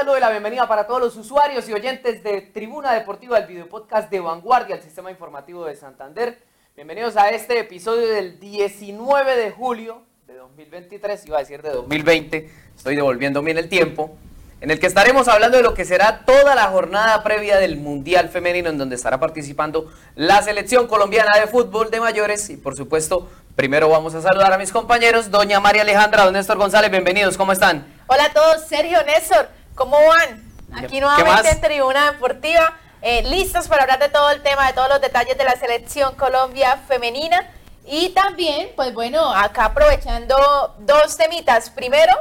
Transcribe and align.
saludo 0.00 0.16
y 0.16 0.20
la 0.22 0.30
bienvenida 0.30 0.66
para 0.66 0.86
todos 0.86 0.98
los 0.98 1.16
usuarios 1.16 1.68
y 1.68 1.74
oyentes 1.74 2.22
de 2.22 2.40
Tribuna 2.40 2.94
Deportiva, 2.94 3.36
el 3.36 3.46
video 3.46 3.68
podcast 3.68 4.10
de 4.10 4.18
Vanguardia, 4.18 4.76
el 4.76 4.80
sistema 4.80 5.10
informativo 5.10 5.66
de 5.66 5.76
Santander. 5.76 6.38
Bienvenidos 6.74 7.18
a 7.18 7.28
este 7.28 7.58
episodio 7.58 8.08
del 8.08 8.40
19 8.40 9.36
de 9.36 9.50
julio 9.50 10.00
de 10.26 10.36
2023, 10.36 11.26
iba 11.26 11.36
a 11.36 11.40
decir 11.40 11.60
de 11.60 11.72
2020, 11.72 12.50
estoy 12.74 12.96
devolviendo 12.96 13.42
bien 13.42 13.58
el 13.58 13.68
tiempo, 13.68 14.16
en 14.62 14.70
el 14.70 14.80
que 14.80 14.86
estaremos 14.86 15.28
hablando 15.28 15.58
de 15.58 15.62
lo 15.62 15.74
que 15.74 15.84
será 15.84 16.24
toda 16.24 16.54
la 16.54 16.68
jornada 16.68 17.22
previa 17.22 17.58
del 17.58 17.76
Mundial 17.76 18.30
Femenino, 18.30 18.70
en 18.70 18.78
donde 18.78 18.96
estará 18.96 19.20
participando 19.20 19.92
la 20.14 20.40
selección 20.40 20.86
colombiana 20.86 21.38
de 21.38 21.46
fútbol 21.46 21.90
de 21.90 22.00
mayores 22.00 22.48
y 22.48 22.56
por 22.56 22.74
supuesto 22.74 23.28
Primero 23.56 23.90
vamos 23.90 24.14
a 24.14 24.22
saludar 24.22 24.52
a 24.54 24.56
mis 24.56 24.72
compañeros, 24.72 25.30
doña 25.30 25.60
María 25.60 25.82
Alejandra, 25.82 26.24
don 26.24 26.32
Néstor 26.32 26.56
González, 26.56 26.90
bienvenidos, 26.90 27.36
¿cómo 27.36 27.52
están? 27.52 27.84
Hola 28.06 28.24
a 28.24 28.32
todos, 28.32 28.64
Sergio, 28.66 29.02
Néstor, 29.04 29.50
¿cómo 29.80 29.96
van? 30.06 30.42
Aquí 30.74 31.00
nuevamente 31.00 31.52
en 31.52 31.60
Tribuna 31.62 32.12
Deportiva, 32.12 32.76
eh, 33.00 33.22
listos 33.22 33.66
para 33.66 33.84
hablar 33.84 33.98
de 33.98 34.10
todo 34.10 34.30
el 34.30 34.42
tema, 34.42 34.66
de 34.66 34.74
todos 34.74 34.90
los 34.90 35.00
detalles 35.00 35.38
de 35.38 35.44
la 35.44 35.56
selección 35.56 36.14
Colombia 36.16 36.82
femenina. 36.86 37.50
Y 37.86 38.10
también, 38.10 38.68
pues 38.76 38.92
bueno, 38.92 39.34
acá 39.34 39.64
aprovechando 39.64 40.36
dos 40.80 41.16
temitas. 41.16 41.70
Primero, 41.70 42.12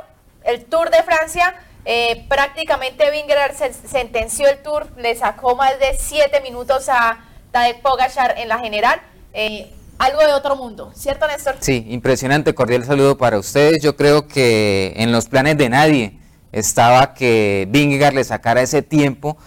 el 0.46 0.64
Tour 0.66 0.90
de 0.90 1.04
Francia. 1.04 1.54
Eh, 1.84 2.26
prácticamente 2.30 3.12
Vingegaard 3.12 3.56
sentenció 3.86 4.48
el 4.48 4.62
Tour, 4.62 4.88
le 4.96 5.16
sacó 5.16 5.58
más 5.58 5.78
de 5.80 5.98
siete 5.98 6.40
minutos 6.40 6.88
a 6.88 7.26
Tadej 7.52 7.82
Pogachar 7.82 8.36
en 8.38 8.48
la 8.48 8.60
general. 8.60 9.02
Eh, 9.34 9.74
algo 9.98 10.22
de 10.22 10.32
otro 10.32 10.56
mundo, 10.56 10.94
¿cierto 10.96 11.28
Néstor? 11.28 11.58
Sí, 11.60 11.86
impresionante, 11.90 12.56
cordial 12.56 12.86
saludo 12.86 13.18
para 13.18 13.38
ustedes. 13.38 13.84
Yo 13.84 13.98
creo 13.98 14.30
que 14.30 14.94
en 14.96 15.12
los 15.12 15.26
planes 15.26 15.58
de 15.58 15.68
nadie 15.68 16.19
estaba 16.52 17.14
que 17.14 17.68
Vingegaard 17.70 18.16
le 18.16 18.24
sacara 18.24 18.62
ese 18.62 18.82
tiempo 18.82 19.38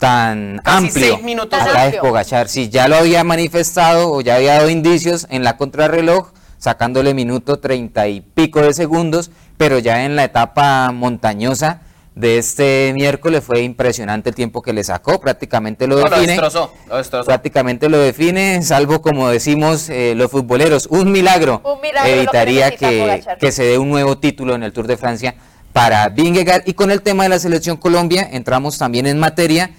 tan 0.00 0.60
amplio 0.64 1.18
minutos 1.18 1.60
a 1.60 1.90
de 1.90 1.98
Pogachar. 1.98 2.48
Sí, 2.48 2.70
ya 2.70 2.88
lo 2.88 2.96
había 2.96 3.22
manifestado 3.22 4.10
o 4.10 4.20
ya 4.22 4.36
había 4.36 4.54
dado 4.54 4.70
indicios 4.70 5.26
en 5.30 5.44
la 5.44 5.56
contrarreloj, 5.56 6.32
sacándole 6.58 7.14
minuto 7.14 7.60
treinta 7.60 8.08
y 8.08 8.22
pico 8.22 8.62
de 8.62 8.72
segundos, 8.72 9.30
pero 9.56 9.78
ya 9.78 10.04
en 10.04 10.16
la 10.16 10.24
etapa 10.24 10.90
montañosa 10.90 11.82
de 12.14 12.38
este 12.38 12.92
miércoles 12.94 13.44
fue 13.44 13.62
impresionante 13.62 14.30
el 14.30 14.34
tiempo 14.34 14.62
que 14.62 14.72
le 14.72 14.82
sacó, 14.84 15.20
prácticamente 15.20 15.86
lo 15.86 15.96
define. 15.96 16.38
Prácticamente 17.24 17.88
lo 17.88 17.98
define, 17.98 18.62
salvo 18.62 19.00
como 19.00 19.28
decimos 19.28 19.88
eh, 19.90 20.14
los 20.16 20.30
futboleros, 20.30 20.86
un 20.86 21.12
milagro, 21.12 21.62
evitaría 22.04 22.70
que, 22.72 23.22
que, 23.38 23.52
se 23.52 23.64
dé 23.64 23.78
un 23.78 23.90
nuevo 23.90 24.18
título 24.18 24.54
en 24.54 24.62
el 24.62 24.72
Tour 24.72 24.86
de 24.86 24.96
Francia 24.96 25.34
para 25.72 26.08
Vingegaard. 26.08 26.62
Y 26.66 26.74
con 26.74 26.90
el 26.90 27.02
tema 27.02 27.24
de 27.24 27.28
la 27.28 27.38
selección 27.38 27.76
Colombia, 27.76 28.28
entramos 28.30 28.78
también 28.78 29.06
en 29.06 29.18
materia, 29.18 29.70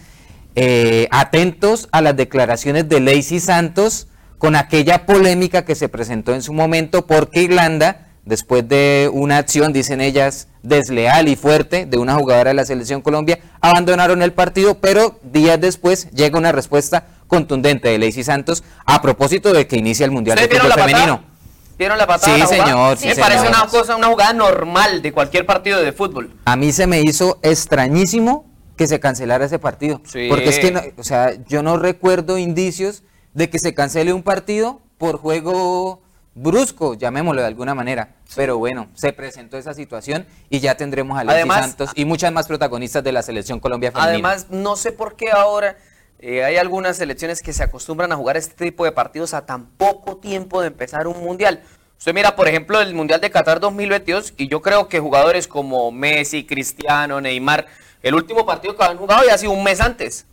eh, 0.55 1.07
atentos 1.11 1.87
a 1.91 2.01
las 2.01 2.15
declaraciones 2.15 2.87
de 2.89 2.99
Lacey 2.99 3.39
Santos 3.39 4.07
con 4.37 4.55
aquella 4.55 5.05
polémica 5.05 5.65
que 5.65 5.75
se 5.75 5.89
presentó 5.89 6.33
en 6.33 6.41
su 6.41 6.53
momento 6.53 7.05
porque 7.05 7.43
Irlanda 7.43 8.07
después 8.25 8.67
de 8.67 9.09
una 9.11 9.37
acción, 9.37 9.73
dicen 9.73 10.01
ellas, 10.01 10.47
desleal 10.63 11.27
y 11.27 11.35
fuerte 11.35 11.85
de 11.85 11.97
una 11.97 12.15
jugadora 12.15 12.51
de 12.51 12.55
la 12.55 12.65
selección 12.65 13.01
Colombia, 13.01 13.39
abandonaron 13.61 14.21
el 14.21 14.33
partido, 14.33 14.79
pero 14.79 15.19
días 15.23 15.59
después 15.59 16.09
llega 16.11 16.37
una 16.37 16.51
respuesta 16.51 17.07
contundente 17.27 17.89
de 17.89 17.97
Lacey 17.97 18.23
Santos 18.23 18.63
a 18.85 19.01
propósito 19.01 19.53
de 19.53 19.67
que 19.67 19.77
inicia 19.77 20.05
el 20.05 20.11
Mundial 20.11 20.37
de 20.37 20.47
Fútbol 20.47 20.73
Femenino. 20.73 21.30
¿Vieron 21.77 21.97
la 21.97 22.07
patada? 22.07 22.35
Sí, 22.35 22.55
señor. 22.55 22.97
Sí, 22.97 23.07
me 23.07 23.15
parece 23.15 23.47
una 23.47 23.65
cosa, 23.67 23.95
una 23.95 24.07
jugada 24.07 24.33
normal 24.33 25.01
de 25.01 25.11
cualquier 25.11 25.45
partido 25.45 25.81
de 25.81 25.91
fútbol. 25.91 26.31
A 26.45 26.55
mí 26.55 26.71
se 26.71 26.87
me 26.87 27.01
hizo 27.01 27.39
extrañísimo 27.41 28.45
que 28.77 28.87
se 28.87 28.99
cancelara 28.99 29.45
ese 29.45 29.59
partido. 29.59 30.01
Porque 30.29 30.49
es 30.49 30.59
que, 30.59 30.93
o 30.97 31.03
sea, 31.03 31.33
yo 31.47 31.63
no 31.63 31.77
recuerdo 31.77 32.37
indicios 32.37 33.03
de 33.33 33.49
que 33.49 33.59
se 33.59 33.73
cancele 33.73 34.13
un 34.13 34.23
partido 34.23 34.81
por 34.97 35.17
juego 35.17 36.01
brusco, 36.33 36.93
llamémoslo 36.93 37.41
de 37.41 37.47
alguna 37.47 37.75
manera. 37.75 38.15
Pero 38.35 38.57
bueno, 38.57 38.87
se 38.93 39.13
presentó 39.13 39.57
esa 39.57 39.73
situación 39.73 40.25
y 40.49 40.59
ya 40.59 40.75
tendremos 40.75 41.17
a 41.17 41.21
Alexis 41.21 41.53
Santos 41.53 41.89
y 41.95 42.05
muchas 42.05 42.31
más 42.31 42.47
protagonistas 42.47 43.03
de 43.03 43.11
la 43.11 43.21
selección 43.21 43.59
Colombia 43.59 43.91
femenina. 43.91 44.13
Además, 44.13 44.47
no 44.49 44.75
sé 44.75 44.91
por 44.91 45.15
qué 45.15 45.31
ahora 45.31 45.77
eh, 46.21 46.43
hay 46.43 46.57
algunas 46.57 46.97
selecciones 46.97 47.41
que 47.41 47.53
se 47.53 47.63
acostumbran 47.63 48.11
a 48.11 48.15
jugar 48.15 48.37
este 48.37 48.65
tipo 48.65 48.85
de 48.85 48.91
partidos 48.91 49.33
a 49.33 49.45
tan 49.45 49.65
poco 49.65 50.17
tiempo 50.17 50.61
de 50.61 50.67
empezar 50.67 51.07
un 51.07 51.23
mundial. 51.23 51.61
Usted 51.97 52.13
mira, 52.13 52.35
por 52.35 52.47
ejemplo, 52.47 52.79
el 52.81 52.95
Mundial 52.95 53.21
de 53.21 53.29
Qatar 53.29 53.59
2022 53.59 54.33
y 54.37 54.47
yo 54.47 54.61
creo 54.61 54.87
que 54.87 54.99
jugadores 54.99 55.47
como 55.47 55.91
Messi, 55.91 56.45
Cristiano, 56.45 57.21
Neymar, 57.21 57.67
el 58.01 58.15
último 58.15 58.45
partido 58.45 58.75
que 58.75 58.83
han 58.83 58.97
jugado 58.97 59.23
ya 59.25 59.35
ha 59.35 59.37
sido 59.37 59.51
un 59.51 59.63
mes 59.63 59.81
antes. 59.81 60.25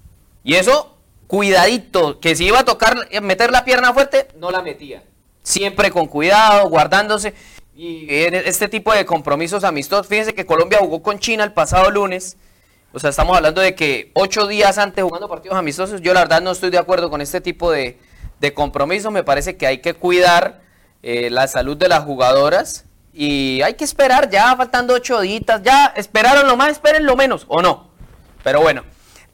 Y 0.44 0.54
eso, 0.54 0.96
cuidadito, 1.26 2.20
que 2.20 2.36
si 2.36 2.46
iba 2.46 2.60
a 2.60 2.64
tocar, 2.64 2.96
meter 3.20 3.50
la 3.50 3.64
pierna 3.64 3.92
fuerte, 3.92 4.28
no 4.38 4.50
la 4.50 4.62
metía 4.62 5.02
siempre 5.48 5.90
con 5.90 6.06
cuidado, 6.06 6.68
guardándose. 6.68 7.34
Y 7.74 8.06
este 8.10 8.68
tipo 8.68 8.92
de 8.92 9.06
compromisos 9.06 9.64
amistosos, 9.64 10.06
fíjense 10.08 10.34
que 10.34 10.46
Colombia 10.46 10.78
jugó 10.80 11.02
con 11.02 11.18
China 11.18 11.44
el 11.44 11.52
pasado 11.52 11.90
lunes. 11.90 12.36
O 12.92 12.98
sea, 12.98 13.10
estamos 13.10 13.36
hablando 13.36 13.60
de 13.60 13.74
que 13.74 14.10
ocho 14.14 14.46
días 14.46 14.78
antes 14.78 15.04
jugando 15.04 15.28
partidos 15.28 15.58
amistosos, 15.58 16.00
yo 16.00 16.14
la 16.14 16.20
verdad 16.20 16.40
no 16.40 16.52
estoy 16.52 16.70
de 16.70 16.78
acuerdo 16.78 17.10
con 17.10 17.20
este 17.20 17.40
tipo 17.40 17.70
de, 17.70 17.98
de 18.40 18.54
compromisos. 18.54 19.12
Me 19.12 19.24
parece 19.24 19.56
que 19.56 19.66
hay 19.66 19.78
que 19.78 19.94
cuidar 19.94 20.62
eh, 21.02 21.28
la 21.30 21.46
salud 21.48 21.76
de 21.76 21.88
las 21.88 22.04
jugadoras 22.04 22.86
y 23.12 23.60
hay 23.62 23.74
que 23.74 23.84
esperar 23.84 24.30
ya, 24.30 24.56
faltando 24.56 24.94
ocho 24.94 25.20
días, 25.20 25.42
ya 25.62 25.92
esperaron 25.96 26.46
lo 26.46 26.56
más, 26.56 26.70
esperen 26.70 27.04
lo 27.04 27.16
menos, 27.16 27.44
o 27.48 27.60
no. 27.62 27.90
Pero 28.42 28.60
bueno, 28.60 28.84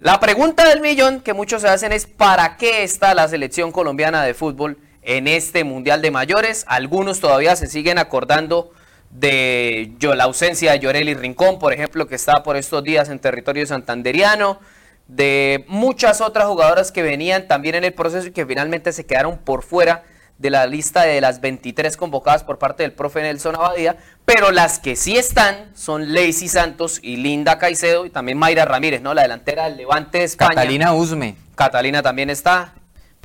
la 0.01 0.19
pregunta 0.21 0.69
del 0.69 0.81
millón 0.81 1.21
que 1.21 1.33
muchos 1.33 1.63
se 1.63 1.69
hacen 1.69 1.93
es 1.93 2.07
¿para 2.07 2.57
qué 2.57 2.83
está 2.83 3.15
la 3.15 3.29
selección 3.29 3.73
colombiana 3.73 4.25
de 4.25 4.35
fútbol 4.35 4.79
en 5.05 5.29
este 5.29 5.65
Mundial 5.65 6.03
de 6.03 6.11
Mayores. 6.11 6.65
Algunos 6.67 7.21
todavía 7.21 7.57
se 7.57 7.67
siguen 7.67 7.99
acordando 7.99 8.73
de 9.15 9.93
yo, 9.99 10.15
la 10.15 10.25
ausencia 10.25 10.73
de 10.73 10.81
Llorelli 10.81 11.15
Rincón, 11.15 11.59
por 11.59 11.73
ejemplo, 11.73 12.07
que 12.07 12.17
está 12.17 12.43
por 12.43 12.57
estos 12.57 12.83
días 12.83 13.09
en 13.09 13.21
territorio 13.21 13.65
santanderiano, 13.65 14.59
de 15.07 15.65
muchas 15.69 16.21
otras 16.21 16.47
jugadoras 16.47 16.91
que 16.91 17.03
venían 17.03 17.47
también 17.47 17.77
en 17.77 17.85
el 17.85 17.95
proceso 17.95 18.27
y 18.27 18.33
que 18.33 18.45
finalmente 18.45 18.93
se 18.93 19.07
quedaron 19.07 19.39
por 19.39 19.63
fuera 19.63 20.03
de 20.39 20.51
la 20.51 20.67
lista 20.67 21.03
de 21.03 21.21
las 21.21 21.41
23 21.41 21.97
convocadas 21.97 22.43
por 22.43 22.59
parte 22.59 22.83
del 22.83 22.93
profe 22.93 23.23
Nelson 23.23 23.55
Abadía, 23.55 23.97
pero 24.25 24.51
las 24.51 24.81
que 24.81 24.97
sí 24.97 25.17
están 25.17 25.71
son 25.75 26.13
Lacey 26.13 26.49
Santos 26.49 26.99
y 27.01 27.17
Linda 27.17 27.59
Caicedo 27.59 28.07
y 28.07 28.11
también 28.11 28.37
Mayra 28.37 28.65
Ramírez, 28.65 29.01
¿no? 29.01 29.15
La 29.15 29.23
delantera 29.23 29.65
del 29.65 29.77
Levante 29.77 30.19
de 30.19 30.25
España. 30.25 30.51
Catalina 30.51 30.93
Usme. 30.93 31.37
Catalina 31.55 32.03
también 32.03 32.31
está. 32.31 32.75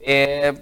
Eh, 0.02 0.54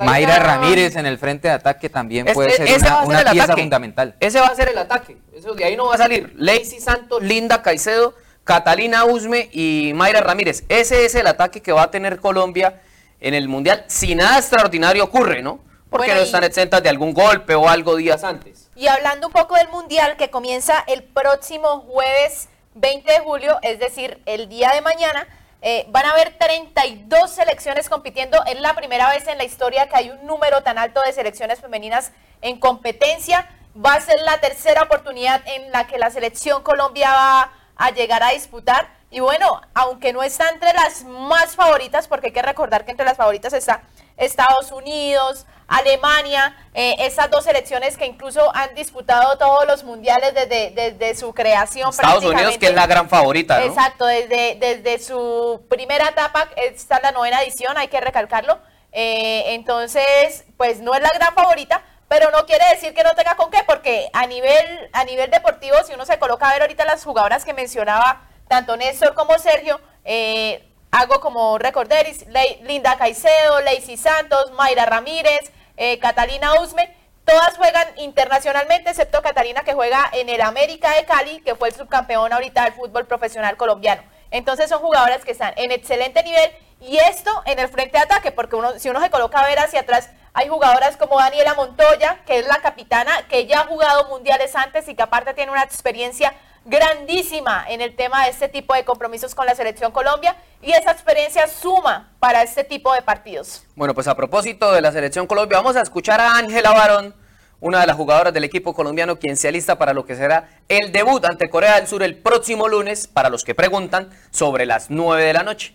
Mayra 0.00 0.38
Ramírez 0.38 0.96
en 0.96 1.06
el 1.06 1.18
frente 1.18 1.48
de 1.48 1.54
ataque 1.54 1.88
también 1.88 2.26
puede 2.32 2.50
ser 2.50 2.68
una, 3.04 3.30
pieza 3.30 3.56
fundamental. 3.56 4.14
Ese 4.20 4.40
va 4.40 4.46
a 4.46 4.54
ser 4.54 4.68
el 4.68 4.78
ataque. 4.78 5.16
Eso 5.34 5.54
de 5.54 5.64
ahí 5.64 5.76
no 5.76 5.86
va 5.86 5.94
a 5.94 5.98
salir. 5.98 6.32
Lacey 6.36 6.80
Santos, 6.80 7.22
Linda 7.22 7.62
Caicedo, 7.62 8.14
Catalina 8.44 9.04
Usme 9.04 9.48
y 9.52 9.92
Mayra 9.94 10.20
Ramírez. 10.20 10.64
Ese 10.68 11.04
es 11.04 11.14
el 11.14 11.26
ataque 11.26 11.60
que 11.60 11.72
va 11.72 11.84
a 11.84 11.90
tener 11.90 12.20
Colombia 12.20 12.80
en 13.20 13.34
el 13.34 13.48
Mundial. 13.48 13.84
Si 13.88 14.14
nada 14.14 14.38
extraordinario 14.38 15.04
ocurre, 15.04 15.42
¿no? 15.42 15.60
Porque 15.90 16.14
no 16.14 16.20
están 16.20 16.44
exentas 16.44 16.82
de 16.82 16.88
algún 16.88 17.14
golpe 17.14 17.54
o 17.54 17.68
algo 17.68 17.96
días 17.96 18.24
antes. 18.24 18.68
Y 18.74 18.88
hablando 18.88 19.28
un 19.28 19.32
poco 19.32 19.54
del 19.54 19.68
Mundial 19.68 20.16
que 20.16 20.28
comienza 20.28 20.82
el 20.88 21.04
próximo 21.04 21.80
jueves 21.80 22.48
20 22.74 23.12
de 23.12 23.20
julio, 23.20 23.58
es 23.62 23.78
decir, 23.78 24.20
el 24.26 24.48
día 24.48 24.72
de 24.72 24.80
mañana. 24.80 25.26
Eh, 25.66 25.86
van 25.88 26.04
a 26.04 26.10
haber 26.10 26.36
32 26.36 27.30
selecciones 27.30 27.88
compitiendo. 27.88 28.44
Es 28.44 28.60
la 28.60 28.74
primera 28.74 29.08
vez 29.08 29.26
en 29.28 29.38
la 29.38 29.44
historia 29.44 29.88
que 29.88 29.96
hay 29.96 30.10
un 30.10 30.26
número 30.26 30.62
tan 30.62 30.76
alto 30.76 31.00
de 31.06 31.10
selecciones 31.14 31.58
femeninas 31.58 32.12
en 32.42 32.60
competencia. 32.60 33.48
Va 33.74 33.94
a 33.94 34.00
ser 34.02 34.20
la 34.20 34.38
tercera 34.42 34.82
oportunidad 34.82 35.40
en 35.46 35.72
la 35.72 35.86
que 35.86 35.96
la 35.96 36.10
selección 36.10 36.62
Colombia 36.62 37.10
va 37.10 37.52
a 37.76 37.90
llegar 37.92 38.22
a 38.22 38.32
disputar. 38.32 38.90
Y 39.10 39.20
bueno, 39.20 39.62
aunque 39.72 40.12
no 40.12 40.22
está 40.22 40.50
entre 40.50 40.74
las 40.74 41.02
más 41.04 41.56
favoritas, 41.56 42.08
porque 42.08 42.26
hay 42.26 42.32
que 42.34 42.42
recordar 42.42 42.84
que 42.84 42.90
entre 42.90 43.06
las 43.06 43.16
favoritas 43.16 43.54
está 43.54 43.84
Estados 44.16 44.72
Unidos, 44.72 45.46
Alemania, 45.66 46.56
eh, 46.74 46.96
esas 47.00 47.30
dos 47.30 47.44
selecciones 47.44 47.96
que 47.96 48.06
incluso 48.06 48.54
han 48.54 48.74
disputado 48.74 49.38
todos 49.38 49.66
los 49.66 49.84
mundiales 49.84 50.34
desde, 50.34 50.70
desde 50.70 51.14
su 51.14 51.32
creación. 51.32 51.90
Estados 51.90 52.24
Unidos, 52.24 52.58
que 52.58 52.66
es 52.66 52.74
la 52.74 52.86
gran 52.86 53.08
favorita. 53.08 53.58
¿no? 53.58 53.66
Exacto, 53.66 54.06
desde, 54.06 54.56
desde 54.56 54.98
su 54.98 55.64
primera 55.68 56.08
etapa, 56.08 56.48
está 56.56 57.00
la 57.00 57.12
novena 57.12 57.42
edición, 57.42 57.76
hay 57.78 57.88
que 57.88 58.00
recalcarlo. 58.00 58.58
Eh, 58.92 59.54
entonces, 59.54 60.44
pues 60.56 60.80
no 60.80 60.94
es 60.94 61.00
la 61.00 61.10
gran 61.14 61.34
favorita, 61.34 61.82
pero 62.08 62.30
no 62.30 62.46
quiere 62.46 62.64
decir 62.70 62.94
que 62.94 63.02
no 63.02 63.14
tenga 63.14 63.34
con 63.36 63.50
qué, 63.50 63.58
porque 63.66 64.08
a 64.12 64.26
nivel, 64.26 64.90
a 64.92 65.04
nivel 65.04 65.30
deportivo, 65.30 65.76
si 65.84 65.94
uno 65.94 66.04
se 66.06 66.18
coloca 66.18 66.48
a 66.48 66.52
ver 66.52 66.62
ahorita 66.62 66.84
las 66.84 67.02
jugadoras 67.02 67.44
que 67.44 67.54
mencionaba, 67.54 68.20
tanto 68.46 68.76
Néstor 68.76 69.14
como 69.14 69.36
Sergio, 69.38 69.80
eh, 70.04 70.70
hago 70.94 71.20
como 71.20 71.58
recorderis, 71.58 72.24
Linda 72.62 72.96
Caicedo, 72.96 73.60
Lacey 73.60 73.96
Santos, 73.96 74.52
Mayra 74.52 74.86
Ramírez, 74.86 75.50
eh, 75.76 75.98
Catalina 75.98 76.60
Usme, 76.60 76.94
Todas 77.24 77.56
juegan 77.56 77.86
internacionalmente, 77.96 78.90
excepto 78.90 79.22
Catalina 79.22 79.62
que 79.62 79.72
juega 79.72 80.10
en 80.12 80.28
el 80.28 80.42
América 80.42 80.94
de 80.94 81.06
Cali, 81.06 81.40
que 81.40 81.54
fue 81.54 81.68
el 81.68 81.74
subcampeón 81.74 82.34
ahorita 82.34 82.64
del 82.64 82.74
fútbol 82.74 83.06
profesional 83.06 83.56
colombiano. 83.56 84.02
Entonces 84.30 84.68
son 84.68 84.80
jugadoras 84.80 85.24
que 85.24 85.30
están 85.30 85.54
en 85.56 85.72
excelente 85.72 86.22
nivel 86.22 86.50
y 86.82 86.98
esto 86.98 87.30
en 87.46 87.58
el 87.58 87.68
frente 87.68 87.96
de 87.96 88.04
ataque, 88.04 88.30
porque 88.30 88.56
uno, 88.56 88.78
si 88.78 88.90
uno 88.90 89.00
se 89.00 89.08
coloca 89.08 89.40
a 89.40 89.46
ver 89.46 89.58
hacia 89.58 89.80
atrás, 89.80 90.10
hay 90.34 90.48
jugadoras 90.48 90.98
como 90.98 91.18
Daniela 91.18 91.54
Montoya, 91.54 92.18
que 92.26 92.40
es 92.40 92.46
la 92.46 92.58
capitana, 92.58 93.26
que 93.26 93.46
ya 93.46 93.60
ha 93.60 93.66
jugado 93.66 94.06
mundiales 94.08 94.54
antes 94.54 94.86
y 94.88 94.94
que 94.94 95.02
aparte 95.02 95.32
tiene 95.32 95.50
una 95.50 95.62
experiencia 95.62 96.34
grandísima 96.64 97.64
en 97.68 97.80
el 97.80 97.94
tema 97.94 98.24
de 98.24 98.30
este 98.30 98.48
tipo 98.48 98.74
de 98.74 98.84
compromisos 98.84 99.34
con 99.34 99.46
la 99.46 99.54
selección 99.54 99.92
Colombia 99.92 100.36
y 100.62 100.72
esa 100.72 100.92
experiencia 100.92 101.46
suma 101.46 102.10
para 102.18 102.42
este 102.42 102.64
tipo 102.64 102.92
de 102.94 103.02
partidos. 103.02 103.64
Bueno, 103.76 103.94
pues 103.94 104.08
a 104.08 104.14
propósito 104.14 104.72
de 104.72 104.80
la 104.80 104.92
selección 104.92 105.26
Colombia, 105.26 105.58
vamos 105.58 105.76
a 105.76 105.82
escuchar 105.82 106.20
a 106.20 106.36
Ángela 106.36 106.72
Barón, 106.72 107.14
una 107.60 107.80
de 107.80 107.86
las 107.86 107.96
jugadoras 107.96 108.32
del 108.32 108.44
equipo 108.44 108.74
colombiano, 108.74 109.18
quien 109.18 109.36
se 109.36 109.48
alista 109.48 109.78
para 109.78 109.92
lo 109.92 110.04
que 110.04 110.16
será 110.16 110.48
el 110.68 110.92
debut 110.92 111.24
ante 111.24 111.48
Corea 111.48 111.76
del 111.76 111.86
Sur 111.86 112.02
el 112.02 112.16
próximo 112.16 112.68
lunes, 112.68 113.06
para 113.06 113.28
los 113.28 113.44
que 113.44 113.54
preguntan, 113.54 114.10
sobre 114.30 114.66
las 114.66 114.90
9 114.90 115.22
de 115.22 115.32
la 115.32 115.42
noche. 115.42 115.74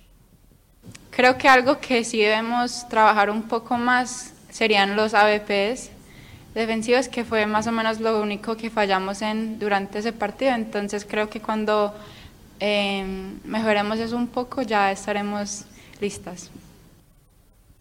Creo 1.10 1.38
que 1.38 1.50
algo 1.50 1.80
que 1.80 2.04
sí 2.04 2.22
debemos 2.22 2.88
trabajar 2.90 3.30
un 3.30 3.44
poco 3.48 3.78
más 3.78 4.34
serían 4.52 4.96
los 4.96 5.14
ABPs, 5.14 5.92
defensivos, 6.54 7.08
que 7.08 7.24
fue 7.24 7.46
más 7.46 7.68
o 7.68 7.72
menos 7.72 8.00
lo 8.00 8.22
único 8.22 8.58
que 8.58 8.70
fallamos 8.70 9.22
en, 9.22 9.60
durante 9.60 10.00
ese 10.00 10.14
partido. 10.14 10.54
Entonces 10.54 11.06
creo 11.08 11.30
que 11.30 11.42
cuando 11.42 11.94
eh, 12.60 13.06
mejoremos 13.44 14.00
eso 14.00 14.16
un 14.16 14.28
poco 14.28 14.62
ya 14.62 14.92
estaremos 14.92 15.66
listas. 16.02 16.50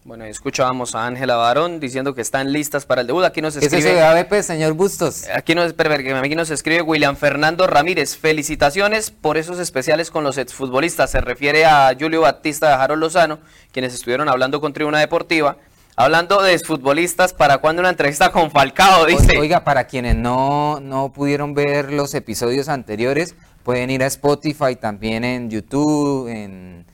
Bueno, 0.04 0.24
escuchábamos 0.24 0.94
a 0.94 1.06
Ángela 1.06 1.36
Barón 1.36 1.80
diciendo 1.80 2.14
que 2.14 2.22
están 2.22 2.50
listas 2.50 2.86
para 2.86 3.02
el 3.02 3.06
debut. 3.06 3.24
Aquí 3.24 3.42
nos 3.42 3.56
escribe... 3.56 3.70
¿Qué 3.70 3.78
es 3.78 3.84
eso 3.84 3.94
de 3.94 4.02
ABP, 4.02 4.42
señor 4.42 4.72
Bustos? 4.72 5.28
Aquí 5.28 5.54
nos, 5.54 5.74
aquí 5.78 6.34
nos 6.34 6.48
escribe 6.48 6.80
William 6.80 7.14
Fernando 7.14 7.66
Ramírez. 7.66 8.16
Felicitaciones 8.16 9.10
por 9.10 9.36
esos 9.36 9.58
especiales 9.58 10.10
con 10.10 10.24
los 10.24 10.38
exfutbolistas. 10.38 11.10
Se 11.10 11.20
refiere 11.20 11.66
a 11.66 11.94
Julio 11.98 12.22
Batista 12.22 12.68
de 12.68 12.74
Harold 12.82 13.02
Lozano, 13.02 13.38
quienes 13.70 13.92
estuvieron 13.92 14.30
hablando 14.30 14.62
con 14.62 14.72
Tribuna 14.72 14.98
Deportiva 14.98 15.58
Hablando 16.00 16.40
de 16.40 16.56
futbolistas, 16.60 17.34
¿para 17.34 17.58
cuándo 17.58 17.80
una 17.80 17.88
entrevista 17.88 18.30
con 18.30 18.52
Falcao? 18.52 19.04
Dice. 19.04 19.36
Oiga, 19.36 19.64
para 19.64 19.88
quienes 19.88 20.14
no, 20.14 20.78
no 20.78 21.12
pudieron 21.12 21.54
ver 21.54 21.92
los 21.92 22.14
episodios 22.14 22.68
anteriores, 22.68 23.34
pueden 23.64 23.90
ir 23.90 24.04
a 24.04 24.06
Spotify, 24.06 24.76
también 24.80 25.24
en 25.24 25.50
YouTube, 25.50 26.28
en, 26.28 26.86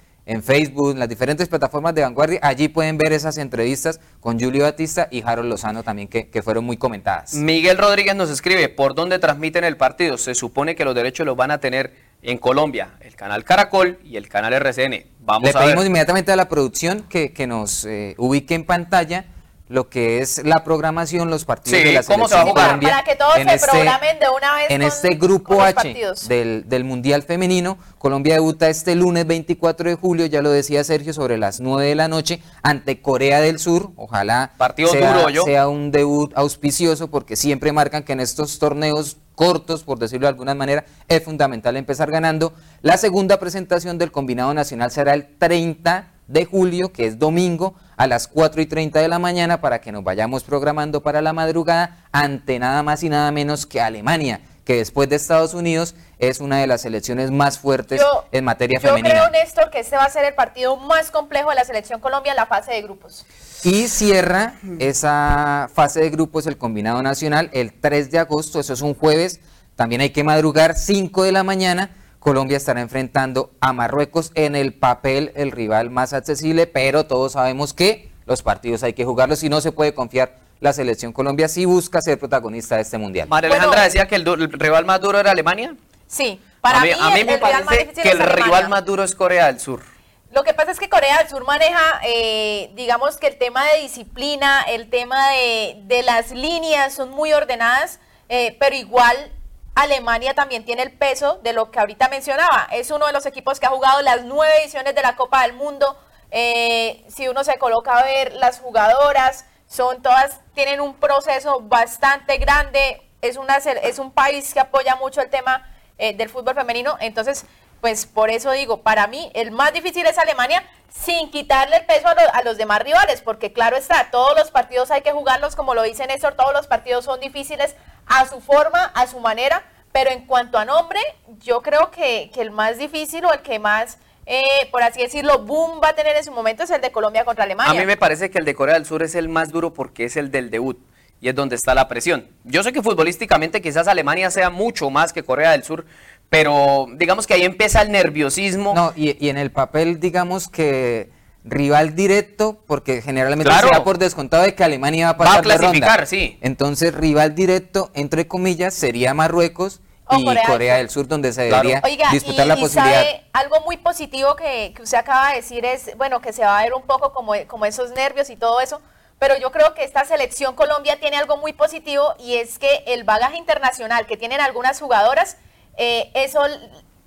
Facebook, 0.42 0.92
en 0.92 1.00
las 1.00 1.08
diferentes 1.10 1.48
plataformas 1.48 1.94
de 1.94 2.00
vanguardia. 2.00 2.40
Allí 2.42 2.68
pueden 2.68 2.96
ver 2.96 3.12
esas 3.12 3.36
entrevistas 3.36 4.00
con 4.20 4.40
Julio 4.40 4.62
Batista 4.62 5.06
y 5.10 5.20
Harold 5.20 5.50
Lozano 5.50 5.82
también, 5.82 6.08
que, 6.08 6.30
que 6.30 6.42
fueron 6.42 6.64
muy 6.64 6.78
comentadas. 6.78 7.34
Miguel 7.34 7.76
Rodríguez 7.76 8.16
nos 8.16 8.30
escribe, 8.30 8.70
¿por 8.70 8.94
dónde 8.94 9.18
transmiten 9.18 9.64
el 9.64 9.76
partido? 9.76 10.16
Se 10.16 10.34
supone 10.34 10.74
que 10.74 10.86
los 10.86 10.94
derechos 10.94 11.26
los 11.26 11.36
van 11.36 11.50
a 11.50 11.58
tener 11.58 11.92
en 12.24 12.38
Colombia, 12.38 12.90
el 13.00 13.14
canal 13.14 13.44
Caracol 13.44 13.98
y 14.02 14.16
el 14.16 14.28
canal 14.28 14.52
RCN. 14.54 15.04
Vamos 15.20 15.44
Le 15.44 15.52
pedimos 15.52 15.86
inmediatamente 15.86 16.32
a 16.32 16.36
la 16.36 16.48
producción 16.48 17.02
que, 17.08 17.32
que 17.32 17.46
nos 17.46 17.84
eh, 17.84 18.14
ubique 18.18 18.54
en 18.54 18.64
pantalla 18.64 19.26
lo 19.68 19.88
que 19.88 20.20
es 20.20 20.44
la 20.44 20.62
programación, 20.62 21.30
los 21.30 21.46
partidos 21.46 21.82
de 21.82 21.92
la 21.92 22.02
¿cómo 22.02 22.28
se 22.28 22.34
va 22.34 22.42
a 22.42 22.44
jugar? 22.44 22.80
Para 22.80 23.02
que 23.02 23.16
todos 23.16 23.34
se 23.34 23.42
este 23.42 23.66
programen 23.66 24.18
de 24.18 24.26
una 24.28 24.54
vez 24.56 24.66
En 24.70 24.82
este 24.82 25.14
grupo 25.14 25.62
H 25.62 25.94
del, 26.28 26.68
del, 26.68 26.84
Mundial 26.84 27.22
Femenino, 27.22 27.78
Colombia 27.98 28.34
debuta 28.34 28.68
este 28.68 28.94
lunes 28.94 29.26
24 29.26 29.88
de 29.88 29.96
julio, 29.96 30.26
ya 30.26 30.42
lo 30.42 30.50
decía 30.50 30.84
Sergio, 30.84 31.14
sobre 31.14 31.38
las 31.38 31.60
9 31.60 31.88
de 31.88 31.94
la 31.94 32.08
noche, 32.08 32.42
ante 32.62 33.00
Corea 33.00 33.40
del 33.40 33.58
Sur. 33.58 33.90
Ojalá 33.96 34.52
Partido 34.58 34.90
sea, 34.90 35.22
duro, 35.22 35.44
sea 35.44 35.68
un 35.68 35.90
debut 35.90 36.30
auspicioso, 36.36 37.08
porque 37.08 37.34
siempre 37.34 37.72
marcan 37.72 38.02
que 38.02 38.12
en 38.12 38.20
estos 38.20 38.58
torneos 38.58 39.16
cortos, 39.34 39.84
por 39.84 39.98
decirlo 39.98 40.26
de 40.26 40.30
alguna 40.30 40.54
manera, 40.54 40.84
es 41.08 41.22
fundamental 41.22 41.76
empezar 41.76 42.10
ganando. 42.10 42.52
La 42.82 42.96
segunda 42.96 43.38
presentación 43.38 43.98
del 43.98 44.12
combinado 44.12 44.54
nacional 44.54 44.90
será 44.90 45.14
el 45.14 45.36
30 45.38 46.08
de 46.26 46.44
julio, 46.44 46.92
que 46.92 47.06
es 47.06 47.18
domingo, 47.18 47.74
a 47.96 48.06
las 48.06 48.28
4 48.28 48.62
y 48.62 48.66
30 48.66 49.00
de 49.00 49.08
la 49.08 49.18
mañana, 49.18 49.60
para 49.60 49.80
que 49.80 49.92
nos 49.92 50.02
vayamos 50.02 50.42
programando 50.42 51.02
para 51.02 51.22
la 51.22 51.32
madrugada 51.32 52.04
ante 52.12 52.58
nada 52.58 52.82
más 52.82 53.02
y 53.02 53.08
nada 53.08 53.30
menos 53.30 53.66
que 53.66 53.80
Alemania, 53.80 54.40
que 54.64 54.76
después 54.76 55.08
de 55.08 55.16
Estados 55.16 55.54
Unidos 55.54 55.94
es 56.18 56.40
una 56.40 56.58
de 56.58 56.66
las 56.66 56.80
selecciones 56.80 57.30
más 57.30 57.58
fuertes 57.58 58.00
en 58.32 58.44
materia 58.44 58.80
femenina. 58.80 59.08
Yo 59.08 59.14
creo, 59.14 59.30
Néstor, 59.30 59.70
que 59.70 59.80
este 59.80 59.96
va 59.96 60.04
a 60.04 60.10
ser 60.10 60.24
el 60.24 60.34
partido 60.34 60.76
más 60.76 61.10
complejo 61.10 61.50
de 61.50 61.56
la 61.56 61.64
selección 61.64 62.00
Colombia 62.00 62.32
en 62.32 62.36
la 62.36 62.46
fase 62.46 62.72
de 62.72 62.82
grupos. 62.82 63.26
Y 63.64 63.88
cierra 63.88 64.56
esa 64.78 65.70
fase 65.72 66.00
de 66.00 66.10
grupos 66.10 66.46
el 66.46 66.58
combinado 66.58 67.02
nacional 67.02 67.48
el 67.54 67.72
3 67.72 68.10
de 68.10 68.18
agosto, 68.18 68.60
eso 68.60 68.74
es 68.74 68.82
un 68.82 68.94
jueves, 68.94 69.40
también 69.74 70.02
hay 70.02 70.10
que 70.10 70.22
madrugar 70.22 70.76
5 70.76 71.22
de 71.22 71.32
la 71.32 71.44
mañana. 71.44 71.90
Colombia 72.18 72.58
estará 72.58 72.82
enfrentando 72.82 73.52
a 73.60 73.72
Marruecos 73.72 74.32
en 74.34 74.54
el 74.54 74.74
papel 74.74 75.32
el 75.34 75.50
rival 75.50 75.88
más 75.88 76.12
accesible, 76.12 76.66
pero 76.66 77.06
todos 77.06 77.32
sabemos 77.32 77.72
que 77.72 78.10
los 78.26 78.42
partidos 78.42 78.82
hay 78.82 78.92
que 78.92 79.06
jugarlos 79.06 79.42
y 79.42 79.48
no 79.48 79.62
se 79.62 79.72
puede 79.72 79.94
confiar 79.94 80.36
la 80.60 80.74
selección 80.74 81.14
Colombia 81.14 81.48
si 81.48 81.64
busca 81.64 82.02
ser 82.02 82.18
protagonista 82.18 82.76
de 82.76 82.82
este 82.82 82.98
mundial. 82.98 83.28
María 83.28 83.48
Alejandra 83.48 83.84
decía 83.84 84.06
que 84.06 84.16
el, 84.16 84.52
rival 84.52 84.84
más 84.84 85.00
duro 85.00 85.18
era 85.18 85.30
Alemania. 85.30 85.74
Sí, 86.06 86.38
para 86.60 86.80
mí, 86.80 86.90
a 86.98 87.10
mí 87.10 87.24
me 87.24 87.38
parece 87.38 87.94
que 87.94 88.10
el 88.10 88.18
rival 88.18 88.68
más 88.68 88.84
duro 88.84 89.04
es 89.04 89.14
Corea 89.14 89.46
del 89.46 89.58
Sur. 89.58 89.93
Lo 90.34 90.42
que 90.42 90.52
pasa 90.52 90.72
es 90.72 90.80
que 90.80 90.88
Corea 90.88 91.18
del 91.18 91.28
Sur 91.28 91.44
maneja, 91.44 92.00
eh, 92.02 92.72
digamos 92.74 93.18
que 93.18 93.28
el 93.28 93.38
tema 93.38 93.64
de 93.66 93.82
disciplina, 93.82 94.62
el 94.62 94.90
tema 94.90 95.30
de, 95.30 96.02
las 96.04 96.32
líneas 96.32 96.92
son 96.92 97.10
muy 97.10 97.32
ordenadas, 97.32 98.00
eh, 98.28 98.56
pero 98.58 98.74
igual 98.74 99.30
Alemania 99.76 100.34
también 100.34 100.64
tiene 100.64 100.82
el 100.82 100.90
peso 100.90 101.38
de 101.44 101.52
lo 101.52 101.70
que 101.70 101.78
ahorita 101.78 102.08
mencionaba. 102.08 102.66
Es 102.72 102.90
uno 102.90 103.06
de 103.06 103.12
los 103.12 103.26
equipos 103.26 103.60
que 103.60 103.66
ha 103.66 103.68
jugado 103.68 104.02
las 104.02 104.24
nueve 104.24 104.52
ediciones 104.60 104.96
de 104.96 105.02
la 105.02 105.14
Copa 105.14 105.42
del 105.42 105.52
Mundo. 105.52 105.96
Eh, 106.32 107.04
si 107.06 107.28
uno 107.28 107.44
se 107.44 107.56
coloca 107.58 107.96
a 107.96 108.02
ver 108.02 108.32
las 108.32 108.58
jugadoras, 108.58 109.44
son 109.68 110.02
todas, 110.02 110.40
tienen 110.52 110.80
un 110.80 110.94
proceso 110.94 111.60
bastante 111.60 112.38
grande. 112.38 113.08
Es, 113.22 113.36
una, 113.36 113.58
es 113.58 114.00
un 114.00 114.10
país 114.10 114.52
que 114.52 114.58
apoya 114.58 114.96
mucho 114.96 115.20
el 115.20 115.30
tema 115.30 115.70
del 115.96 116.28
fútbol 116.28 116.56
femenino. 116.56 116.96
Entonces, 116.98 117.46
pues 117.84 118.06
por 118.06 118.30
eso 118.30 118.50
digo, 118.50 118.80
para 118.80 119.06
mí 119.08 119.30
el 119.34 119.50
más 119.50 119.74
difícil 119.74 120.06
es 120.06 120.16
Alemania 120.16 120.64
sin 120.88 121.30
quitarle 121.30 121.76
el 121.76 121.84
peso 121.84 122.08
a, 122.08 122.42
los 122.42 122.56
demás 122.56 122.80
rivales, 122.80 123.20
porque 123.20 123.52
claro 123.52 123.76
está, 123.76 124.08
todos 124.10 124.34
los 124.38 124.50
partidos 124.50 124.90
hay 124.90 125.02
que 125.02 125.12
jugarlos, 125.12 125.54
como 125.54 125.74
lo 125.74 125.82
dice 125.82 126.06
Néstor, 126.06 126.32
todos 126.32 126.54
los 126.54 126.66
partidos 126.66 127.04
son 127.04 127.20
difíciles 127.20 127.76
a 128.06 128.26
su 128.26 128.40
forma, 128.40 128.84
a 128.94 129.06
su 129.06 129.20
manera, 129.20 129.64
pero 129.92 130.10
en 130.10 130.24
cuanto 130.24 130.56
a 130.56 130.64
nombre, 130.64 130.98
yo 131.40 131.60
creo 131.60 131.90
que, 131.90 132.30
el 132.34 132.50
más 132.52 132.78
difícil 132.78 133.22
o 133.26 133.34
el 133.34 133.40
que 133.40 133.58
más, 133.58 133.98
eh, 134.24 134.40
por 134.70 134.82
así 134.82 135.02
decirlo, 135.02 135.40
boom 135.40 135.82
va 135.84 135.90
a 135.90 135.94
tener 135.94 136.16
en 136.16 136.24
su 136.24 136.32
momento 136.32 136.62
es 136.62 136.70
el 136.70 136.80
de 136.80 136.90
Colombia 136.90 137.26
contra 137.26 137.44
Alemania. 137.44 137.70
A 137.70 137.74
mí 137.74 137.84
me 137.84 137.98
parece 137.98 138.30
que 138.30 138.38
el 138.38 138.46
de 138.46 138.54
Corea 138.54 138.76
del 138.76 138.86
Sur 138.86 139.02
es 139.02 139.14
el 139.14 139.28
más 139.28 139.52
duro 139.52 139.74
porque 139.74 140.06
es 140.06 140.16
el 140.16 140.30
del 140.30 140.48
debut 140.48 140.78
y 141.24 141.28
es 141.30 141.34
donde 141.34 141.56
está 141.56 141.74
la 141.74 141.88
presión. 141.88 142.28
Yo 142.44 142.62
sé 142.62 142.72
que 142.72 142.82
futbolísticamente 142.82 143.62
quizás 143.62 143.88
Alemania 143.88 144.30
sea 144.30 144.50
mucho 144.50 144.90
más 144.90 145.12
que 145.12 145.22
Corea 145.22 145.52
del 145.52 145.64
Sur, 145.64 145.86
pero 146.30 146.86
digamos 146.96 147.26
que 147.26 147.34
ahí 147.34 147.44
empieza 147.44 147.82
el 147.82 147.92
nerviosismo. 147.92 148.74
No, 148.74 148.92
y, 148.96 149.28
en 149.28 149.38
el 149.38 149.50
papel, 149.52 150.00
digamos 150.00 150.48
que 150.48 151.10
rival 151.44 151.94
directo, 151.94 152.62
porque 152.66 153.02
generalmente 153.02 153.52
se 153.52 153.70
da 153.70 153.84
por 153.84 153.98
descontado 153.98 154.44
de 154.44 154.54
que 154.54 154.64
Alemania 154.64 155.06
va 155.06 155.10
a 155.12 155.16
pasar 155.16 155.34
va 155.34 155.38
a 155.38 155.42
clasificar, 155.42 156.06
sí. 156.06 156.38
Entonces, 156.40 156.94
rival 156.94 157.34
directo, 157.34 157.90
entre 157.94 158.26
comillas, 158.26 158.74
sería 158.74 159.12
Marruecos 159.14 159.80
y 160.10 160.24
Corea, 160.46 160.76
del 160.76 160.90
Sur, 160.90 161.08
donde 161.08 161.32
se 161.32 161.42
debería 161.42 161.82
disputar 162.12 162.46
la 162.46 162.56
posibilidad. 162.56 163.02
Sabe, 163.02 163.24
algo 163.32 163.60
muy 163.62 163.76
positivo 163.76 164.36
que, 164.36 164.72
que, 164.74 164.82
usted 164.82 164.98
acaba 164.98 165.30
de 165.30 165.36
decir 165.36 165.64
es, 165.64 165.96
bueno, 165.96 166.20
que 166.20 166.32
se 166.32 166.42
va 166.42 166.58
a 166.58 166.62
ver 166.62 166.74
un 166.74 166.82
poco 166.82 167.12
como, 167.12 167.32
como 167.46 167.64
esos 167.64 167.90
nervios 167.92 168.30
y 168.30 168.36
todo 168.36 168.60
eso, 168.60 168.80
pero 169.18 169.38
yo 169.38 169.50
creo 169.52 169.74
que 169.74 169.84
esta 169.84 170.04
selección 170.04 170.54
Colombia 170.54 170.98
tiene 171.00 171.16
algo 171.16 171.36
muy 171.36 171.52
positivo 171.52 172.14
y 172.18 172.36
es 172.36 172.58
que 172.58 172.84
el 172.86 173.04
bagaje 173.04 173.36
internacional 173.36 174.06
que 174.06 174.16
tienen 174.16 174.40
algunas 174.40 174.80
jugadoras 174.80 175.36
eh, 175.76 176.10
eso 176.14 176.42